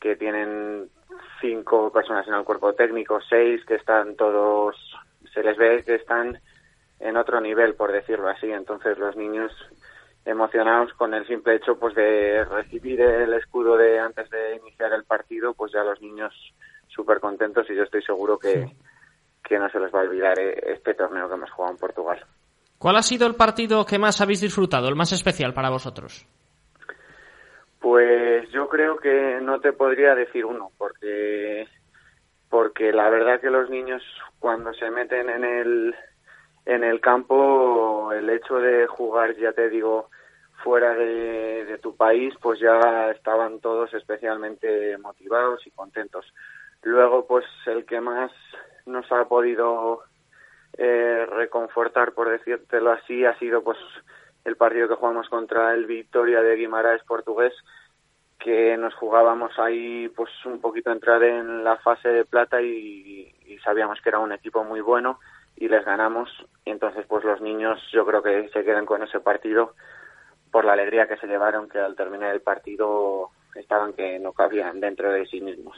[0.00, 0.88] que tienen
[1.40, 4.76] cinco personas en el cuerpo técnico, seis que están todos,
[5.32, 6.38] se les ve que están
[7.00, 8.50] en otro nivel, por decirlo así.
[8.50, 9.52] Entonces los niños
[10.24, 15.04] emocionados con el simple hecho pues de recibir el escudo de antes de iniciar el
[15.04, 16.32] partido, pues ya los niños
[16.88, 18.66] súper contentos y yo estoy seguro que,
[19.46, 22.24] que no se les va a olvidar eh, este torneo que hemos jugado en Portugal.
[22.78, 26.26] ¿Cuál ha sido el partido que más habéis disfrutado, el más especial para vosotros?
[27.80, 31.66] Pues yo creo que no te podría decir uno, porque
[32.48, 34.02] porque la verdad que los niños
[34.38, 35.94] cuando se meten en el
[36.64, 40.10] en el campo el hecho de jugar ya te digo
[40.62, 46.32] fuera de, de tu país pues ya estaban todos especialmente motivados y contentos
[46.82, 48.30] luego pues el que más
[48.86, 50.02] nos ha podido
[50.78, 53.78] eh, reconfortar, por decírtelo así, ha sido pues
[54.44, 57.52] el partido que jugamos contra el Victoria de Guimaraes portugués,
[58.38, 63.58] que nos jugábamos ahí pues un poquito entrar en la fase de plata y, y
[63.58, 65.18] sabíamos que era un equipo muy bueno
[65.56, 66.28] y les ganamos
[66.64, 69.74] y entonces pues los niños yo creo que se quedan con ese partido
[70.52, 74.80] por la alegría que se llevaron que al terminar el partido estaban que no cabían
[74.80, 75.76] dentro de sí mismos.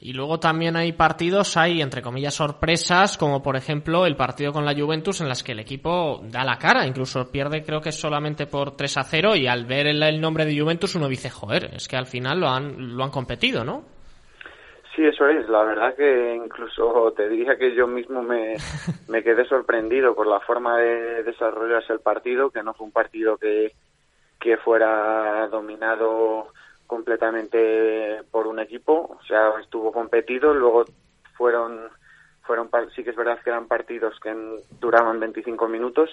[0.00, 4.64] Y luego también hay partidos, hay entre comillas sorpresas, como por ejemplo el partido con
[4.64, 8.46] la Juventus en las que el equipo da la cara, incluso pierde creo que solamente
[8.46, 11.88] por 3 a 0 y al ver el, nombre de Juventus uno dice, joder, es
[11.88, 13.84] que al final lo han, lo han competido, ¿no?
[14.94, 15.48] Sí, eso es.
[15.48, 18.56] La verdad que incluso te diría que yo mismo me,
[19.08, 23.36] me quedé sorprendido por la forma de desarrollarse el partido, que no fue un partido
[23.36, 23.72] que,
[24.38, 26.48] que fuera dominado
[26.92, 30.84] completamente por un equipo, o sea, estuvo competido, luego
[31.38, 31.88] fueron
[32.42, 34.34] fueron sí que es verdad que eran partidos que
[34.78, 36.10] duraban 25 minutos,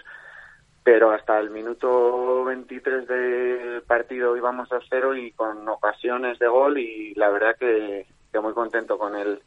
[0.81, 6.77] pero hasta el minuto 23 del partido íbamos a cero y con ocasiones de gol
[6.77, 9.41] y la verdad que, que muy contento con el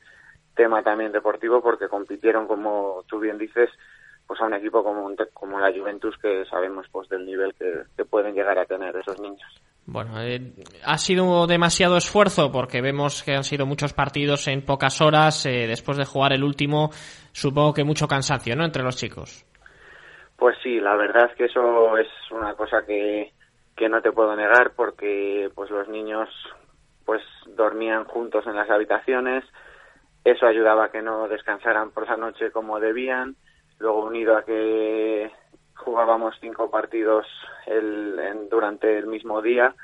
[0.55, 3.71] tema también deportivo porque compitieron, como tú bien dices,
[4.27, 8.35] pues a un equipo como, como la Juventus que sabemos pues del nivel que, pueden
[8.35, 9.63] llegar a tener esos niños.
[9.85, 10.53] Bueno, eh,
[10.85, 15.45] ha sido demasiado esfuerzo porque vemos que han sido muchos partidos en pocas horas.
[15.47, 16.91] Eh, después de jugar el último,
[17.33, 18.65] supongo que mucho cansancio, ¿no?
[18.65, 19.45] Entre los chicos.
[20.37, 23.33] Pues sí, la verdad que eso es una cosa que,
[23.77, 26.29] que no te puedo negar porque pues los niños
[27.05, 27.23] pues
[27.57, 29.45] dormían juntos en las habitaciones,
[30.25, 33.37] eso ayudaba a que no descansaran por la noche como debían,
[33.79, 35.31] luego unido a que
[35.85, 37.27] jugábamos cinco partidos
[37.67, 39.75] el, durante el mismo día,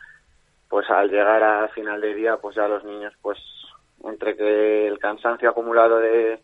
[0.68, 3.38] pues al llegar a final de día, pues ya los niños, pues
[4.04, 6.40] entre que el cansancio acumulado de,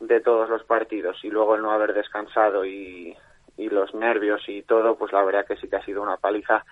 [0.00, 3.16] de todos los partidos y luego el no haber descansado y,
[3.56, 6.64] y los nervios y todo, pues la verdad que sí que ha sido una paliza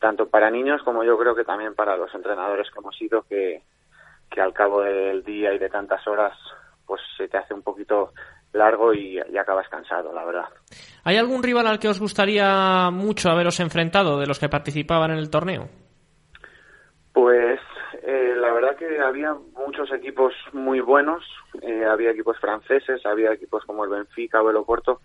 [0.00, 3.62] tanto para niños como yo creo que también para los entrenadores que hemos sido que,
[4.30, 6.36] que al cabo del día y de tantas horas
[6.86, 8.12] pues se te hace un poquito
[8.54, 10.48] largo y, acabas cansado, la verdad.
[11.04, 15.18] ¿Hay algún rival al que os gustaría mucho haberos enfrentado de los que participaban en
[15.18, 15.68] el torneo?
[17.12, 17.60] Pues
[18.02, 21.24] eh, la verdad que había muchos equipos muy buenos,
[21.62, 25.00] eh, había equipos franceses, había equipos como el Benfica o el Oporto,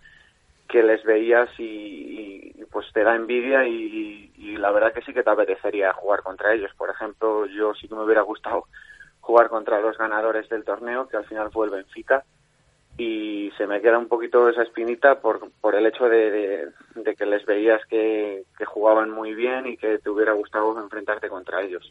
[0.68, 5.30] que les veías y, pues te da envidia y, la verdad que sí que te
[5.30, 6.70] apetecería jugar contra ellos.
[6.76, 8.64] Por ejemplo, yo sí que me hubiera gustado
[9.20, 12.24] jugar contra los ganadores del torneo, que al final fue el Benfica,
[13.00, 16.68] y se me queda un poquito esa espinita por, por el hecho de,
[17.16, 21.90] que les veías que, jugaban muy bien y que te hubiera gustado enfrentarte contra ellos.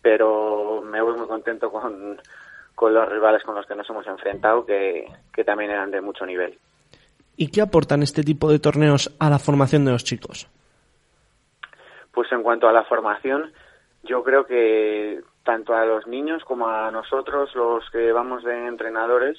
[0.00, 2.18] Pero me voy muy contento con,
[2.74, 5.04] con los rivales con los que nos hemos enfrentado, que
[5.44, 6.58] también eran de mucho nivel.
[7.36, 10.48] ¿Y qué aportan este tipo de torneos a la formación de los chicos?
[12.12, 13.52] Pues en cuanto a la formación,
[14.04, 19.36] yo creo que tanto a los niños como a nosotros, los que vamos de entrenadores,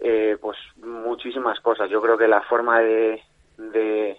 [0.00, 1.90] eh, pues muchísimas cosas.
[1.90, 3.22] Yo creo que la forma de,
[3.56, 4.16] de,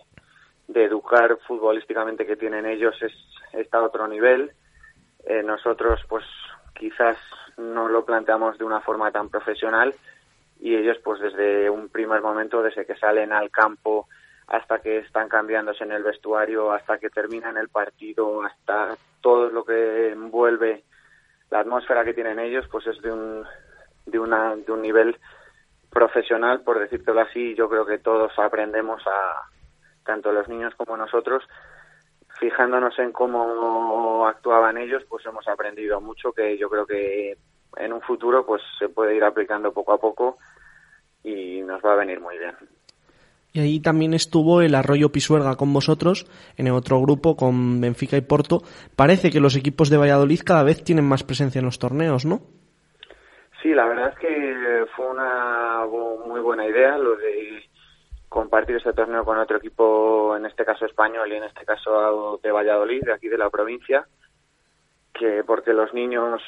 [0.74, 3.14] educar futbolísticamente que tienen ellos es
[3.54, 4.52] está a otro nivel.
[5.26, 6.26] Eh, nosotros, pues
[6.74, 7.18] quizás
[7.58, 9.94] no lo planteamos de una forma tan profesional,
[10.60, 14.08] y ellos pues desde un primer momento, desde que salen al campo
[14.48, 19.64] hasta que están cambiándose en el vestuario, hasta que terminan el partido, hasta todo lo
[19.64, 20.84] que envuelve
[21.52, 23.46] la atmósfera que tienen ellos, pues es de un,
[24.06, 25.18] de una, de un nivel
[25.90, 29.50] profesional, por decírtelo así, yo creo que todos aprendemos a,
[30.06, 31.44] tanto los niños como nosotros,
[32.40, 37.38] fijándonos en cómo actuaban ellos, pues hemos aprendido mucho que yo creo que
[37.78, 40.38] en un futuro pues se puede ir aplicando poco a poco
[41.24, 42.56] y nos va a venir muy bien.
[43.52, 48.16] Y ahí también estuvo el Arroyo Pisuerga con vosotros, en el otro grupo con Benfica
[48.16, 48.62] y Porto.
[48.96, 52.42] Parece que los equipos de Valladolid cada vez tienen más presencia en los torneos, ¿no?
[53.62, 55.86] Sí, la verdad es que fue una
[56.26, 57.64] muy buena idea lo de
[58.30, 62.51] compartir este torneo con otro equipo, en este caso español y en este caso de
[62.51, 64.07] Valladolid, de aquí de la provincia,
[65.14, 66.41] que porque los niños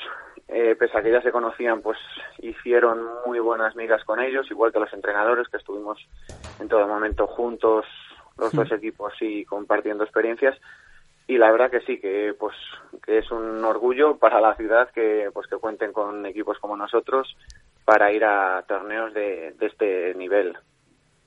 [0.47, 1.97] eh, pese a que ya se conocían, pues
[2.39, 5.97] hicieron muy buenas migas con ellos, igual que los entrenadores, que estuvimos
[6.59, 7.85] en todo momento juntos,
[8.37, 10.57] los dos equipos y compartiendo experiencias.
[11.31, 12.53] Y la verdad que sí, que pues
[13.05, 17.37] que es un orgullo para la ciudad que pues que cuenten con equipos como nosotros
[17.85, 20.57] para ir a torneos de este nivel.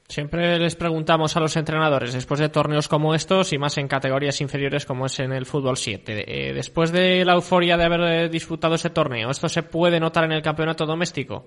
[0.06, 4.42] Siempre les preguntamos a los entrenadores, después de torneos como estos y más en categorías
[4.42, 8.28] inferiores como es en el fútbol 7, eh, después de la euforia de haber eh,
[8.28, 11.46] disputado ese torneo, ¿esto se puede notar en el campeonato doméstico?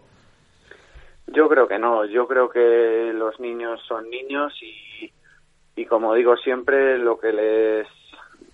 [1.28, 5.12] Yo creo que no, yo creo que los niños son niños y,
[5.76, 7.88] y como digo siempre, lo que les,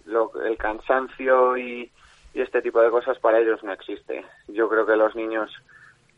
[0.06, 1.92] lo, el cansancio y,
[2.34, 4.26] este tipo de cosas para ellos no existe.
[4.48, 5.52] Yo creo que los niños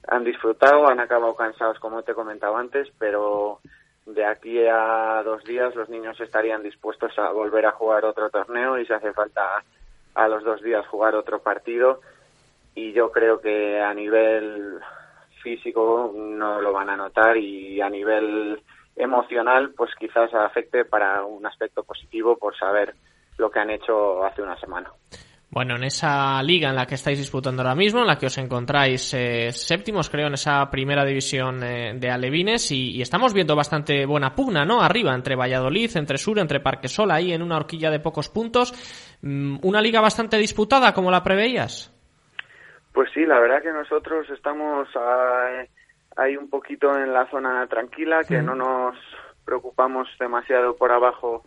[0.08, 3.60] han disfrutado, han acabado cansados como te he comentado antes, pero
[4.06, 8.80] de aquí a dos días los niños estarían dispuestos a volver a jugar otro torneo
[8.80, 9.62] y si hace falta
[10.14, 12.00] a los dos días jugar otro partido
[12.76, 14.80] y yo creo que a nivel
[15.42, 18.62] físico no lo van a notar y a nivel
[18.96, 22.96] emocional pues quizás afecte para un aspecto positivo por saber
[23.38, 24.92] lo que han hecho hace una semana.
[25.56, 28.38] Bueno, en esa liga en la que estáis disputando ahora mismo, en la que os
[28.38, 34.06] encontráis eh, séptimos, creo, en esa primera división eh, de Alevines, y, estamos viendo bastante
[34.06, 34.82] buena pugna, ¿no?
[34.82, 38.74] Arriba, entre Valladolid, entre Sur, entre Parquesol, ahí en una horquilla de pocos puntos.
[39.22, 41.90] Mm, ¿Una liga bastante disputada, como la preveías?
[42.92, 44.90] Pues sí, la verdad que nosotros estamos
[46.18, 48.98] ahí un poquito en la zona tranquila, que no nos
[49.46, 51.46] preocupamos demasiado por abajo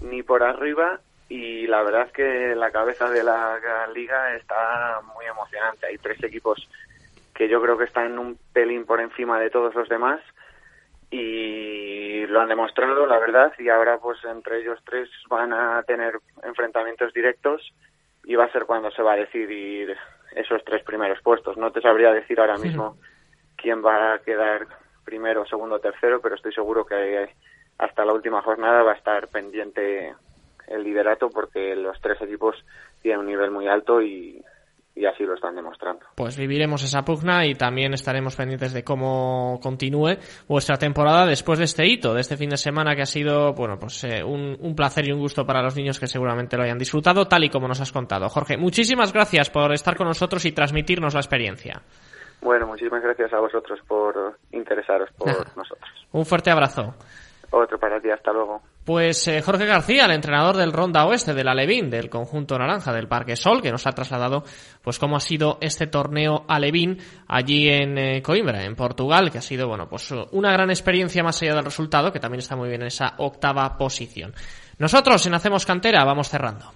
[0.00, 3.58] ni por arriba y la verdad es que la cabeza de la
[3.94, 5.86] liga está muy emocionante.
[5.86, 6.68] Hay tres equipos
[7.34, 10.20] que yo creo que están un pelín por encima de todos los demás
[11.10, 16.18] y lo han demostrado, la verdad, y ahora pues entre ellos tres van a tener
[16.42, 17.72] enfrentamientos directos
[18.24, 19.96] y va a ser cuando se va a decidir
[20.34, 21.56] esos tres primeros puestos.
[21.56, 22.96] No te sabría decir ahora mismo
[23.56, 24.66] quién va a quedar
[25.04, 27.28] primero, segundo, tercero, pero estoy seguro que
[27.78, 30.14] hasta la última jornada va a estar pendiente
[30.68, 32.56] el liderato porque los tres equipos
[33.02, 34.42] tienen un nivel muy alto y,
[34.94, 36.06] y así lo están demostrando.
[36.14, 41.64] Pues viviremos esa pugna y también estaremos pendientes de cómo continúe vuestra temporada después de
[41.64, 44.76] este hito, de este fin de semana que ha sido, bueno, pues eh, un, un,
[44.76, 47.66] placer y un gusto para los niños que seguramente lo hayan disfrutado, tal y como
[47.66, 48.28] nos has contado.
[48.28, 51.82] Jorge, muchísimas gracias por estar con nosotros y transmitirnos la experiencia.
[52.40, 55.90] Bueno, muchísimas gracias a vosotros por interesaros por nosotros.
[56.12, 56.94] Un fuerte abrazo.
[57.50, 58.62] Otro para ti, hasta luego.
[58.84, 63.08] Pues eh, Jorge García, el entrenador del Ronda Oeste, del Alevín, del conjunto naranja del
[63.08, 64.44] Parque Sol, que nos ha trasladado
[64.82, 69.42] pues cómo ha sido este torneo Alevín allí en eh, Coimbra, en Portugal, que ha
[69.42, 72.82] sido bueno pues una gran experiencia más allá del resultado, que también está muy bien
[72.82, 74.34] en esa octava posición.
[74.76, 76.70] Nosotros en Hacemos Cantera vamos cerrando.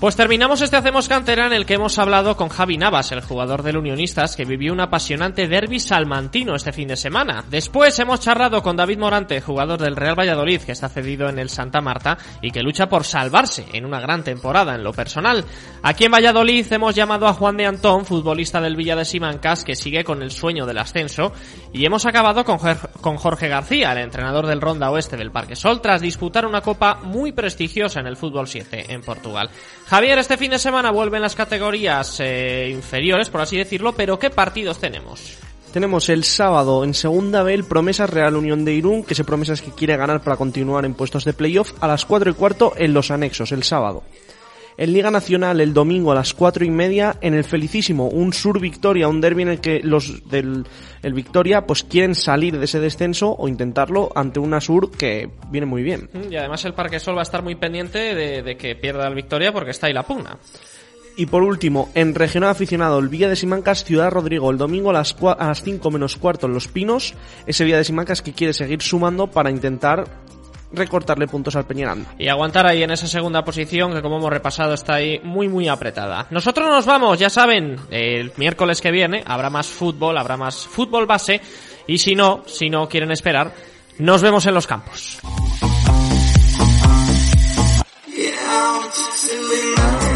[0.00, 3.64] Pues terminamos este Hacemos Cantera en el que hemos hablado con Javi Navas, el jugador
[3.64, 7.44] del Unionistas, que vivió un apasionante derby salmantino este fin de semana.
[7.50, 11.50] Después hemos charlado con David Morante, jugador del Real Valladolid, que está cedido en el
[11.50, 15.44] Santa Marta y que lucha por salvarse en una gran temporada en lo personal.
[15.82, 19.74] Aquí en Valladolid hemos llamado a Juan de Antón, futbolista del Villa de Simancas, que
[19.74, 21.32] sigue con el sueño del ascenso,
[21.72, 22.58] y hemos acabado con,
[23.18, 27.32] Jorge García, el entrenador del Ronda Oeste del Parque Sol, tras disputar una copa muy
[27.32, 29.50] prestigiosa en el fútbol 7 en Portugal.
[29.88, 34.28] Javier, este fin de semana vuelven las categorías eh, inferiores, por así decirlo, pero ¿qué
[34.28, 35.38] partidos tenemos?
[35.72, 39.62] Tenemos el sábado en segunda B el Promesas Real Unión de Irún, que se promesas
[39.62, 42.92] que quiere ganar para continuar en puestos de playoff a las 4 y cuarto en
[42.92, 44.02] los anexos, el sábado.
[44.78, 48.60] En Liga Nacional el domingo a las 4 y media en el Felicísimo, un Sur
[48.60, 50.64] Victoria, un derby en el que los del
[51.02, 55.66] el Victoria pues quieren salir de ese descenso o intentarlo ante una Sur que viene
[55.66, 56.08] muy bien.
[56.30, 59.16] Y además el Parque Sol va a estar muy pendiente de, de que pierda el
[59.16, 60.38] Victoria porque está ahí la pugna.
[61.16, 64.92] Y por último, en regional aficionado, el Villa de Simancas, Ciudad Rodrigo, el domingo a
[64.92, 67.16] las, a las 5 menos cuarto en Los Pinos,
[67.48, 70.04] ese Villa de Simancas que quiere seguir sumando para intentar
[70.72, 72.14] recortarle puntos al Peñaranda.
[72.18, 75.68] Y aguantar ahí en esa segunda posición que como hemos repasado está ahí muy muy
[75.68, 76.26] apretada.
[76.30, 81.06] Nosotros nos vamos, ya saben, el miércoles que viene habrá más fútbol, habrá más fútbol
[81.06, 81.40] base
[81.86, 83.52] y si no, si no quieren esperar,
[83.98, 85.20] nos vemos en los campos.
[88.06, 90.07] Yeah,